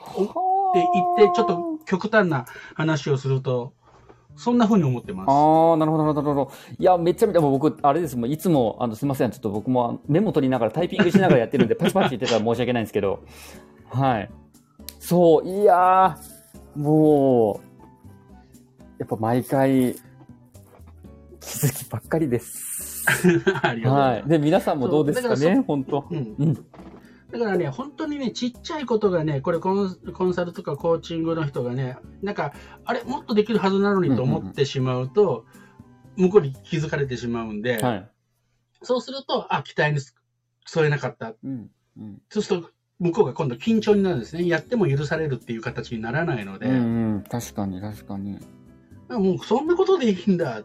[1.18, 3.74] 言って、ちょっと極端な話をすると、
[4.36, 5.28] そんなふうに思ってます。
[5.28, 6.50] ああ、なるほど、なるほど。
[6.78, 13.20] いや、めちゃめちゃ、僕、あれですもん、いつも、あの、すみません、ちょっと僕もメモ取りながらタイピングしながらやってるんで、パチパチ言ってたら申し訳ないんですけど、
[13.90, 14.30] はい。
[14.98, 16.16] そう、いや
[16.74, 19.94] もう、やっぱ毎回、
[21.40, 23.04] 気づきばっかりです。
[23.10, 23.90] ありがとうございます。
[23.90, 24.28] はい。
[24.28, 26.54] で、皆さんもどうですかね、本当、うん、うん。
[26.54, 32.52] だからね、本当にね、ちっちゃいことがね、これコンコンサルとかコーチングの人がね、なんか、
[32.84, 35.44] あれ、もっとできるはずなのにと思ってしまうと、
[36.16, 38.10] 向こうに気づかれてしまうんで、はい、
[38.82, 40.00] そうすると、あ、期待に
[40.66, 41.34] 添えなかった。
[41.42, 44.46] うんうん、そうすると、向こうが今度緊張になるんですね。
[44.46, 46.66] やっても許されるっていう形にならないので。
[46.66, 46.78] うんう
[47.18, 48.38] ん、確かに確かに。
[49.08, 50.62] もうそんなことでいいんだ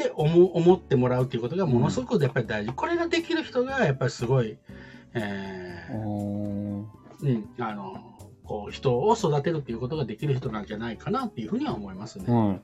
[0.00, 2.72] って思思ってもらうっていうことがものすごくやっぱり大事。
[2.72, 4.58] これができる人がやっぱりすごい、
[5.14, 6.82] えー、う
[7.28, 7.96] ん、あの、
[8.44, 12.24] こう人を育てるっていうことができる人なんじゃないかなっていうふうには思いますね。
[12.28, 12.60] うん、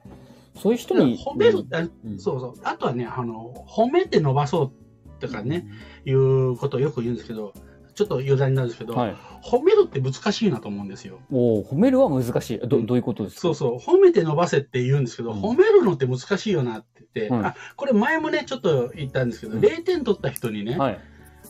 [0.57, 1.19] そういう人に。
[1.19, 1.67] 褒める、
[2.05, 2.55] うん、そうそう。
[2.63, 5.67] あとはね、あの、褒めて伸ばそうとかね、
[6.07, 7.53] うん、いうことをよく言うんですけど、
[7.95, 11.21] ちょっと余談になるんですけど、はい、褒めるって難しいなと思うんですよ。
[11.31, 12.81] お褒めるは難しいど。
[12.83, 13.41] どういうことですか？
[13.43, 13.79] そうそう。
[13.79, 16.83] 褒めて伸ばせって言うんですけど、うん、褒めるのって難しいよな
[17.21, 21.01] って言って、あ、これ前もね、ちょっと言ったんですけど、うん、0点取った人にね、はい、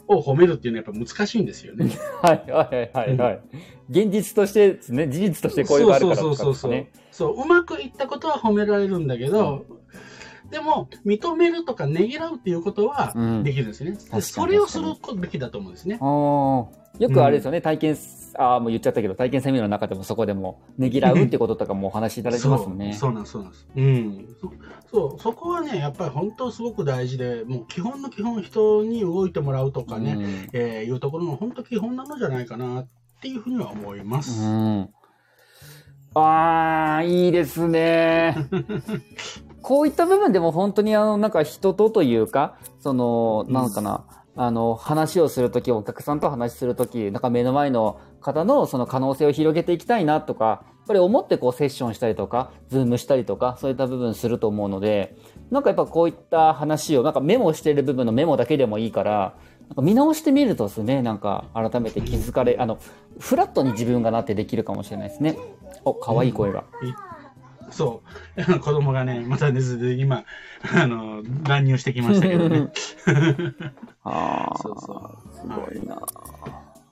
[0.06, 1.90] を褒めるっていうのはやっぱ難しいんですよね。
[2.22, 3.40] はいはいはいはい。
[3.88, 7.42] 現実としてですね、事実としてこういうのがあるからとか、ね、そうそうそうそう。
[7.42, 9.64] うまくいったことは褒められるんだけど、
[10.50, 13.96] でも、認めるとかねぎらうっていうことはできるんですね。
[14.12, 15.98] うん、それをするべきだと思うんですね。
[16.98, 17.96] よくあれですよね、うん、体験、
[18.36, 22.92] ああ、もう言っちゃったけど、体験セミナーの中でもそこでもねぎらうってこととかもお話しいただいてますもんね。
[22.98, 23.68] そうなんです、そうなんです。
[23.74, 24.36] うん。
[24.90, 32.88] そう、そこはね、やっぱり本当すごく大事で、もう基本の基本、人に動いてもらうとかね、うん、えー、いうところの本当基本なのじゃないかなっ
[33.20, 34.42] ていうふうには思います。
[34.42, 34.88] うん
[36.16, 38.36] ああ、いいですね。
[39.62, 44.04] こういった部分でも本当にあの、なんか人とというか、その、なんかな、
[44.36, 55.16] あの、話をするとき、お客さんと話するとき、なんか目の前の方のその可能性を広げていきたいなとか、やっぱり思ってこうセッションしたりとか、ズームしたりとか、そういった部分すると思うので、
[55.50, 59.36] なんかやっぱこういった話を、なんかメモしてる部分のメモだけでもいいから、
[59.68, 62.78] なんか見直してみるとですね、なんか改めて気づかれ、あの、
[63.18, 65.38] フラットに自分がなってできるかもしれないですね。
[65.84, 66.64] お、可愛い声が。
[67.70, 68.02] そ
[68.36, 68.60] う。
[68.60, 69.60] 子供がね、またね、
[69.98, 70.24] 今、
[70.74, 72.68] あの、乱入してきましたけどね。
[74.04, 74.58] ああ。
[74.58, 75.34] そうそう。
[75.34, 76.00] すごいな。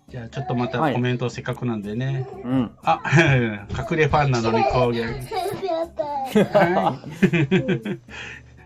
[0.08, 2.28] じゃあちょっとまたコメントせっかくなんでね。
[2.44, 2.70] うん。
[2.82, 3.00] あ、
[3.90, 5.06] 隠れファンなのに公言。
[5.08, 7.98] はい。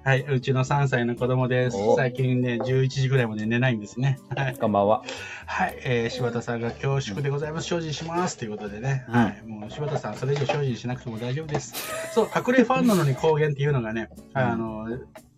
[0.06, 1.76] はい、うちの3歳の子供です。
[1.96, 4.20] 最近ね、11時ぐらいまで寝ないんですね。
[4.36, 4.56] はい。
[4.56, 5.02] こんばんは。
[5.46, 7.66] はい、えー、柴田さんが恐縮でございます。
[7.66, 8.38] 精進します。
[8.38, 9.04] ということでね。
[9.08, 9.42] はい。
[9.44, 11.74] もう柴田さん、それ以上精進しなくても大丈夫です。
[12.14, 14.86] そう、隠れファンなのに公言っていうのがね、あの、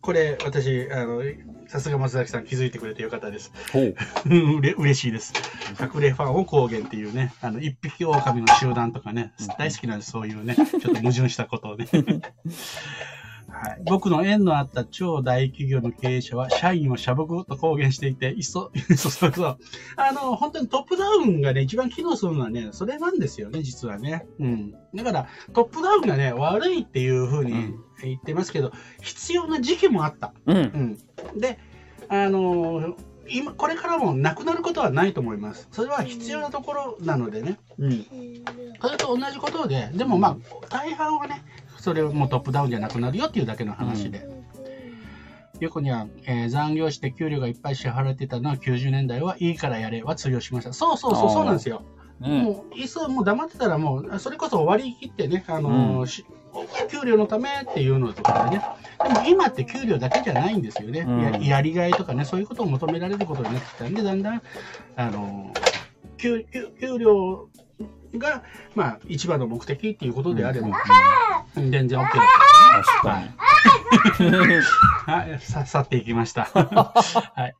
[0.02, 1.22] これ、私、あの、
[1.66, 3.54] さすが松崎さん気づいてくれてよかったです。
[3.72, 5.32] うれ嬉しいです。
[5.80, 11.86] 隠れファンを公言っていうね、あの、一匹狼の集団とかね、大好きなんです、そういうね、ちょっと矛盾したことをね。
[13.60, 19.58] はい、僕の縁のあった超大企業の経営者は、社員をしゃぶくと公言していて、いっそ、 そうそうそう。
[19.96, 24.26] あの、本当にトップダウンがね、一番機能するのはね、それなんですよね、実はね。
[24.38, 24.74] うん。
[24.94, 30.32] だから、トップダウンがね、悪いっていうふうに言ってますけど、うん、必要な時期もあった。
[30.46, 30.56] うん。
[30.56, 31.58] うん、で、
[32.08, 32.96] あの
[33.30, 35.68] 今、これからもなくなることはないと思います。
[35.70, 37.58] それは必要なところなのでね。
[37.78, 38.06] うん。
[38.80, 40.36] それと同じことで、でもまあ、
[40.68, 41.42] 大半はね、
[41.78, 44.28] それをもうトップダウンじゃなくなるよっていうだけの話で。
[45.60, 50.72] 横には、えー、残業して給料がいっぱい支払われてたのは90年代はいいからやれは通用しました。
[50.72, 51.82] そうそうそう、そうなんですよ。
[52.20, 58.64] もう、いっそもう黙ってたらもう、それこそ割り切ってね、あのーうん、給料のためっていうのとかでね。
[59.02, 61.00] でも今って給料だけじゃないんですよね。
[61.00, 64.42] うん、ややりがいとかね、そういうことを求められることになってきたんで、だんだん、
[64.96, 66.44] あのー、給
[66.80, 67.48] 給料
[68.16, 68.42] が、
[68.74, 70.68] まあ、一番の目的っていうことであれば、
[71.56, 72.08] うん、全然 OK だ
[72.82, 73.28] 確かに。
[75.06, 76.44] はい、さ、去っていきました。
[76.52, 77.54] はい。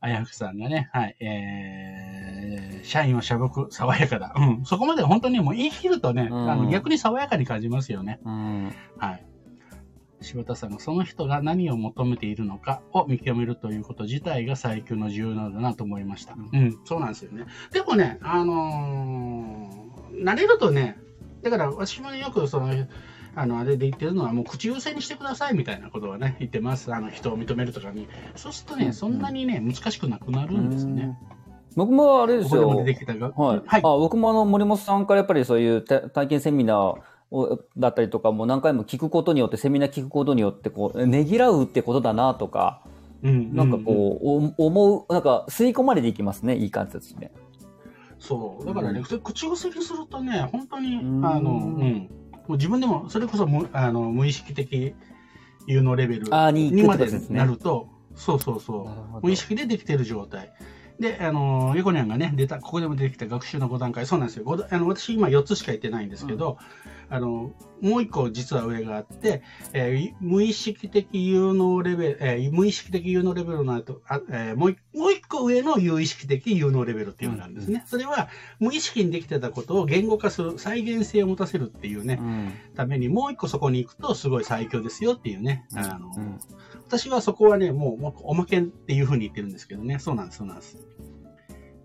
[0.00, 4.34] あやふさんがね、はい、えー、社員はしゃぶく、爽やかだ。
[4.36, 4.64] うん。
[4.64, 8.20] そこまで本当にもう言い切るとね、うん、あの逆に爽やかに感じますよね。
[8.24, 9.24] うん、はい。
[10.26, 16.34] 柴田さんがその人が何を求めているのかを見極めるということ自体が最強の重要なんだなと思いました。
[16.34, 17.46] うん、うん、そうなんですよね。
[17.72, 20.98] でもね、あのー、慣れるとね、
[21.42, 22.70] だから私もよくその、
[23.36, 26.92] あの、あれで言ってるのは、もう口優先にしてくださいみたいなことはね、言ってます。
[26.92, 28.08] あの、人を認めるとかに。
[28.34, 31.16] そうするとね、そんなにね、難しくなくなるんですね。
[31.76, 32.68] 僕もあれですよ。
[32.70, 33.62] はい。
[33.66, 36.94] はい、あ僕もあの、森本さんからやっぱりそういう体験セミナー、
[37.76, 42.82] だったりとかも何回も聞くことによってセミナー聞くことによってこうねぎらうってことだなとか、
[43.22, 47.32] うん、なんかこう、うん、思うなんか吸い込まれていきますねいい感じですね。
[48.18, 48.66] そう。
[48.66, 51.00] だからね、うん、口癖にするとね本当に、あ
[51.40, 52.08] の、うん、も
[52.50, 54.94] う自分でもそれこそ無あの無意識的
[55.66, 59.20] 有能レベルにまでなると、そうそうそう。
[59.22, 60.52] 無意識でできてる状態。
[60.98, 64.66] で、あの、横にゃんがね、出た、ここでも出てきた学習の5段階、そうなんですよ。
[64.70, 66.58] あの私今4つしか言ってないんですけど、
[67.10, 69.42] うん、あの、もう1個実は上があって、
[69.74, 77.82] えー、無意識的有能レベル、えー、無意識的有能レベルの後、あえー、もうもう1個上の有意識的有能レベルっていうのがあるんですね。
[77.84, 78.28] うん、それは、
[78.58, 86.14] 無意識にできてたことを言語化する、再現性を持たせるっていうね、うん、ために、もう1個そこに行くとすごい最強ですよっていうね、あの、
[86.86, 89.98] 私はそこはね、もう、もうおまけっていうふうに言ってるんですけどね。
[89.98, 90.78] そうなんです、そうなんです。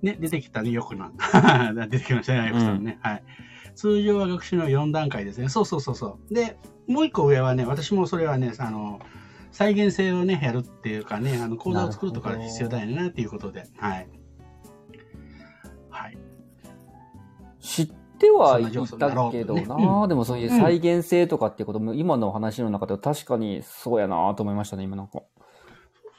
[0.02, 1.12] ね、出てきたね、よくな。
[1.90, 3.10] 出てきましたね、よくさんね、うん。
[3.10, 3.24] はい。
[3.76, 5.50] 通常は学習の4段階ですね。
[5.50, 6.34] そうそうそうそう。
[6.34, 9.00] で、もう一個上はね、私もそれはね、あの、
[9.52, 13.68] 再現性をね、やるっていうかね、あの、講座を作るとか必要だよね、っていうことで。
[13.78, 14.08] はい。
[15.90, 16.18] はい。
[17.60, 25.24] 知ってはいたけどな、でもそういう再現性とかっていうことも、今の話の中では確かにそうやなと思いましたね、今なんか。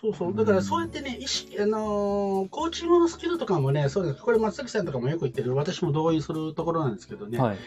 [0.01, 0.35] そうそう。
[0.35, 4.21] だからそうやってね、意識、あのー、コーチングのスキルとかもね、そうです。
[4.21, 7.39] これ松崎さんとかもよく言ってる、私も同意するところなんですけどね。
[7.39, 7.59] はい、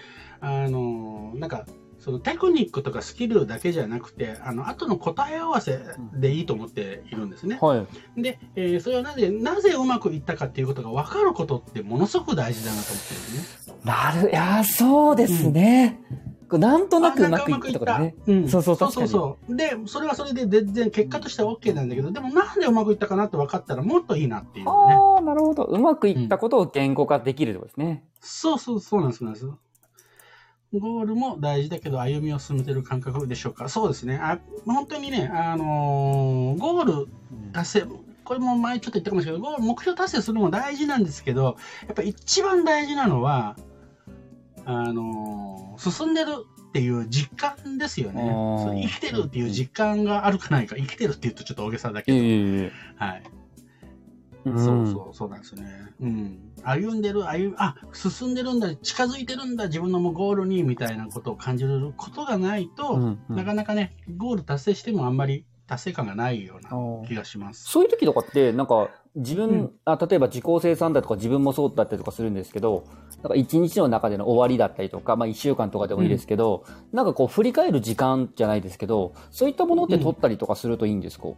[0.42, 1.66] あのー、なんか、
[2.06, 5.80] そのテクニックとかスキルだけじゃなくて、あの、後の答え合わせ
[6.14, 7.58] でいいと思っているんですね。
[7.60, 7.84] は
[8.16, 13.76] い、で、えー、それはなぜ、なぜうまくいったかっていうことが分かることってものすごく大事だなと思ってるんですね。
[13.84, 16.00] なる、いや、そうですね。
[16.12, 18.16] うんなんとなくうまくいったね。
[18.28, 24.72] うん、そうそうそうそうそうで、それはそれで全然結果としては OK なんだけど、でもなんでうまくいったかなって分かったらもっといいなっていうね。
[24.72, 25.64] ああ、なるほど。
[25.64, 28.04] うまくいったことを言語化できるってことですね。
[28.14, 29.65] うん、そうそう、そうなんです、そうなんです。
[30.80, 33.70] ゴールも大事だけど歩みを進めてる感覚でしょうか？
[33.70, 34.18] そうですね。
[34.22, 37.08] あ本当にね、あのー、ゴール
[37.54, 37.86] 達成、
[38.24, 43.56] これも前ちょっと言ったかもしれないけど、ゴール目標達成するのも大事なんですけど、やっぱ一番大事なのは、
[44.66, 46.32] あのー、進んでる
[46.70, 48.30] っていう実感ですよね。
[48.84, 52.18] 生きてるっていう実感があるかないか、生きてるって言うとちょっと大げさだけど、
[52.98, 53.24] はい。
[54.46, 54.56] そう
[54.86, 55.85] そう、そうなんですね。
[56.02, 56.52] うん。
[56.64, 67.64] 歩んでる、歩あ、進んでるんだ、近づいてるんだ、自分のもゴールに、みたいなことを感じることがないと、うんうん、なかなかね、ゴール達成してもあんまり達成感がないような気がします。
[67.66, 72.86] そういう時とかって、なんか、自分、うん、あ例えば自己生産だとか自分もそうだったりとかするんですけど、
[73.24, 81.30] なんか一日の中での終わりだったりとか、まあ一週間とかでもいいですけど、うん、なんかこう振り返る時間じゃないですけど、そういったものって取ったりとかするといいんですか、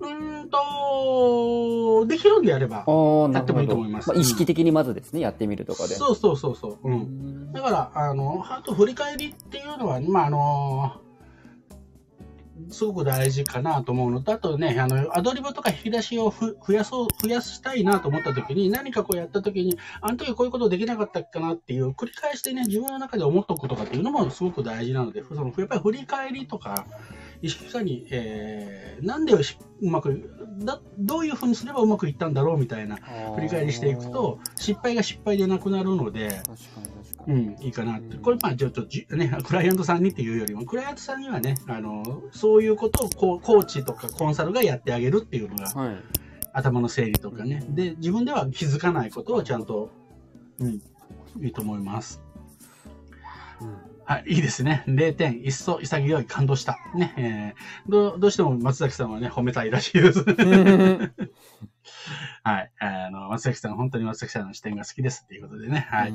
[0.00, 2.84] うん、うんと、できるんであれば、
[3.32, 4.08] やってもいいと思います。
[4.10, 5.94] まあ、意識的にまずですね、やってみるとかで。
[5.94, 6.88] そうそうそうそう。
[6.88, 7.52] うん。
[7.52, 10.92] だから、あの、あと振り返りっていうのは、まあ、あの、
[12.70, 26.86] すごく大事かなと思うのと、あとね、あの、アドリブとか引き出しを増やそう、増やしたいなと思った時に、何かこうやった時に、あの時こういうことできなかったかなっていう、繰り返してね、自分の中で思っとくことかっていうのもすごく大事なので、その、やっぱり振り返りとか、
[27.42, 29.40] 意識下に、えー、なんでう
[29.82, 32.96] まくだ、どういうふうにすればうまくいったんだろうみたいな
[33.34, 36.40] 振り返りしていくと、失敗が失敗でなくなるので、
[37.26, 38.16] うん、いいかなって。
[38.16, 45.96] これ、まあ、ちょっとじ、ね、クライアントさんにっていうよりも、クライアントさんにはね、あの、そういうことをココーチとかコンサルがやってあげるっていうのが、はい、
[46.52, 47.64] 頭の整理とかね。
[47.70, 49.90] で、自分では気づかないことをちゃんと、
[50.58, 50.80] うん、
[51.44, 52.22] いいと思います。
[53.60, 54.84] うんはい、いいですね。
[54.88, 56.78] 0点、一層潔い、感動した。
[56.94, 60.24] ね、えー、どどうしても松崎さんはね、褒めたいらしいです。
[62.44, 62.72] はい。
[62.80, 65.86] あの、松崎さん、本当に松崎さんの視点が好きですっていうことでね。
[65.90, 66.12] はい。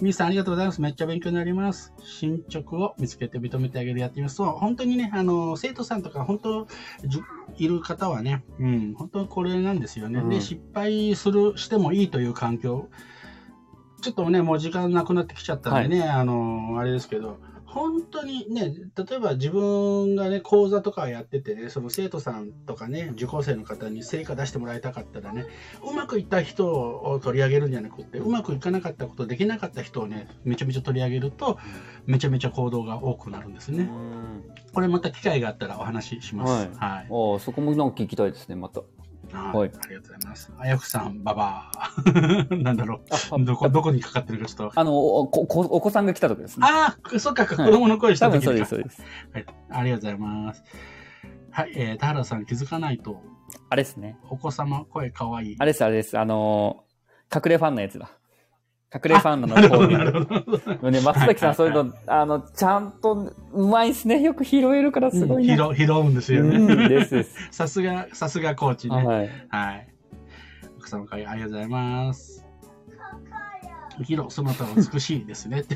[0.00, 0.80] みーさん、ありがとうございます。
[0.80, 1.92] めっちゃ勉強になります。
[2.02, 4.36] 進捗を見つけて認めてあげるやってみます。
[4.36, 6.66] そう、本当にね、あの、生徒さんとか、本当、
[7.58, 10.20] いる方はね、うん、本当これなんですよね。
[10.20, 12.88] うん、で、失敗する、してもいいという環境。
[14.02, 17.38] ちょっとね、もう時間なくなってきちゃったんでね、はい、あの、あれですけど、
[17.76, 25.44] 本当にね、例えば自分がね、講座とかやっててね、その生徒さんとかね、受講生の方に成果出してもらいたかったらね、
[25.86, 31.58] うまくいった人を取り上げるんじゃなくて、うまくいかなかったこと、できなかった人をね、めちゃめちゃ取り上げると、
[32.06, 33.90] めちゃめちゃ行動が多くなるんですね。
[34.72, 36.50] これまた機会があったらお話しします。
[36.50, 36.68] はい。
[36.68, 38.80] はい、あそこもなんか聞きたいですね、また。
[39.32, 39.70] はい。
[39.82, 40.52] ありがとうございます。
[40.58, 42.62] あやふさん、ばばー。
[42.62, 43.00] なんだろ
[43.36, 43.44] う。
[43.44, 44.80] どこ、どこにかかってるかちょっと。
[44.80, 46.66] あの、お、こ、お子さんが来た時ですね。
[46.66, 49.02] ああ、そっか、子供の声した時そうです、そうです。
[49.32, 49.46] はい。
[49.70, 50.62] ありがとうございます。
[51.50, 53.22] はい、えー、田原さん気づかないと。
[53.70, 54.18] あれですね。
[54.28, 55.56] お子様、声かわいい。
[55.58, 56.18] あれです、あれです。
[56.18, 58.10] あのー、隠れファンのやつだ。
[58.96, 60.92] 隠れファンの方に。
[60.92, 64.20] ね、松崎さん、そういうの、あの、ちゃんと、うまいですね。
[64.20, 65.56] よく拾えるからすごいな。
[65.74, 66.88] 拾、拾うんですよね。
[66.88, 67.48] ですです。
[67.52, 68.96] さすが、さすがコーチね。
[68.96, 69.30] はい。
[69.48, 69.88] はい。
[70.78, 72.46] 奥様会ありがとうございます。
[74.04, 75.64] ヒロ、その他美しいですね。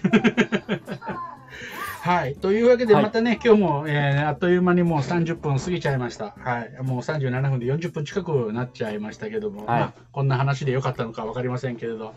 [2.03, 2.35] はい。
[2.35, 6.35] というわけで、またね、はい、今日も、えー、あっという間にもう30分過ぎちゃいました。
[6.39, 6.83] はい。
[6.83, 12.15] もう37分で40分近くなっちゃいましたけども、はい、まあ、こんな話でよかったのかわかりませんけれど。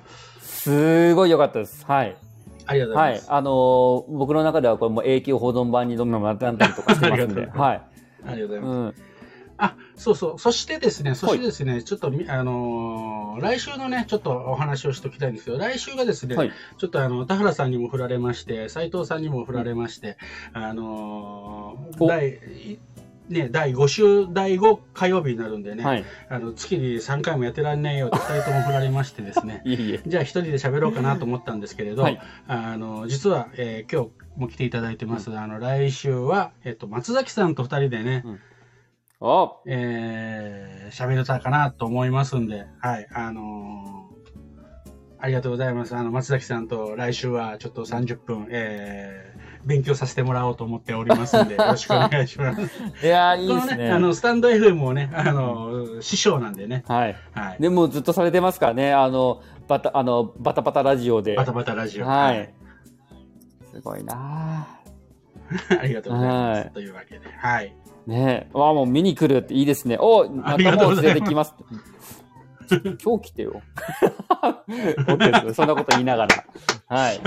[0.64, 1.86] すごい良かったです。
[1.86, 2.16] はい。
[2.66, 3.30] ありがとうございます。
[3.30, 3.38] はい。
[3.38, 7.47] あのー、僕の中ではこれも永久保存版にどんどんなったりとかしてますんで。
[7.47, 7.82] はい。
[7.82, 7.82] あ
[8.24, 8.99] りがとうございます。
[8.99, 9.14] うん
[9.57, 10.39] あ、そうそう。
[10.39, 20.18] そしてですね、そしてですね、はい、ちょっと、あのー、来週のね、ちょっとお話をしておきたいんですけど、来週がですね、はい、ちょっとあの、田原さんにも振られまして、斉藤さんにも振られまして、
[20.53, 22.80] あのー、第、
[23.30, 38.39] ね、第5週、第5火曜日になるんでね、はい、あの月に3回もやってらんねえよって2人とも振られましてですね、 いいじゃあ1人で喋ろうかなと思ったんですけれど、はい、あの実は、えー、今日も来ていただいてます、うん、あの来週は、えっと、松崎さんと2人でね、うん。
[39.26, 45.95] おえー、喋れたかなと思いますんで、はい、あのー、ありがとうございます。
[45.95, 52.61] あの、松崎さんと来週はちょっと30分、えー、勉強させてもらおうと思っておりますんで、 よろしくお願いします。
[53.05, 53.78] いやいいですね。
[53.78, 56.84] ね、あの、スタンド FM もね、あの、師匠なんでね。
[56.88, 57.16] はい。
[57.34, 57.61] はい。
[57.61, 61.36] でもずっとされてますからね、あの、バタ、あの、バタバタラジオで。
[61.36, 62.05] バタバタラジオ。
[62.05, 62.53] はい。
[63.74, 64.68] すごいな
[65.82, 66.70] ありがとうございます。
[66.72, 67.76] というわけで、はい。
[68.05, 68.57] ねえ。
[68.57, 69.97] わあ、もう見に来るっていいですね。
[69.99, 71.53] おまたもう連れてきます。
[73.03, 73.61] 今日来てよ。
[75.53, 76.45] そんなこと言いながら。
[76.88, 77.19] はい。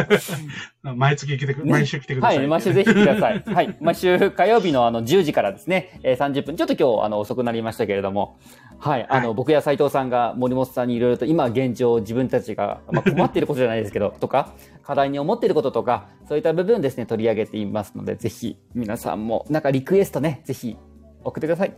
[0.82, 2.38] 毎月来てく、ね、毎週来てください。
[2.38, 3.42] はい、毎週ぜひ来てください。
[3.46, 3.76] はい。
[3.80, 8.38] 毎週火曜日のあの10時からですね、えー、30分、ちょっと今日あの遅くなりましたけれども、
[8.78, 9.06] はい。
[9.08, 20.76] あの、はい、僕や斉藤さんが森本さんにいろいろと今現状自分たちが、まあ、困っていることじゃないですけど、 とか、課題に思っていることとか、そういった部分ですね、取り上げていますので、ぜひ皆さんも、なんかリクエストね、ぜひ
[21.24, 21.74] 送ってください。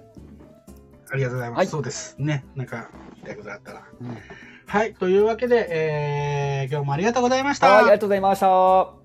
[1.11, 1.59] ありがとうございます。
[1.59, 2.17] はい、そうです。
[2.19, 2.45] ね。
[2.55, 3.85] なんか、言いたいことあったら。
[4.01, 4.17] うん、
[4.67, 4.95] はい。
[4.95, 7.69] というわけで、えー、今日もありがとうございました。
[7.69, 8.98] はい、ありがとうございました。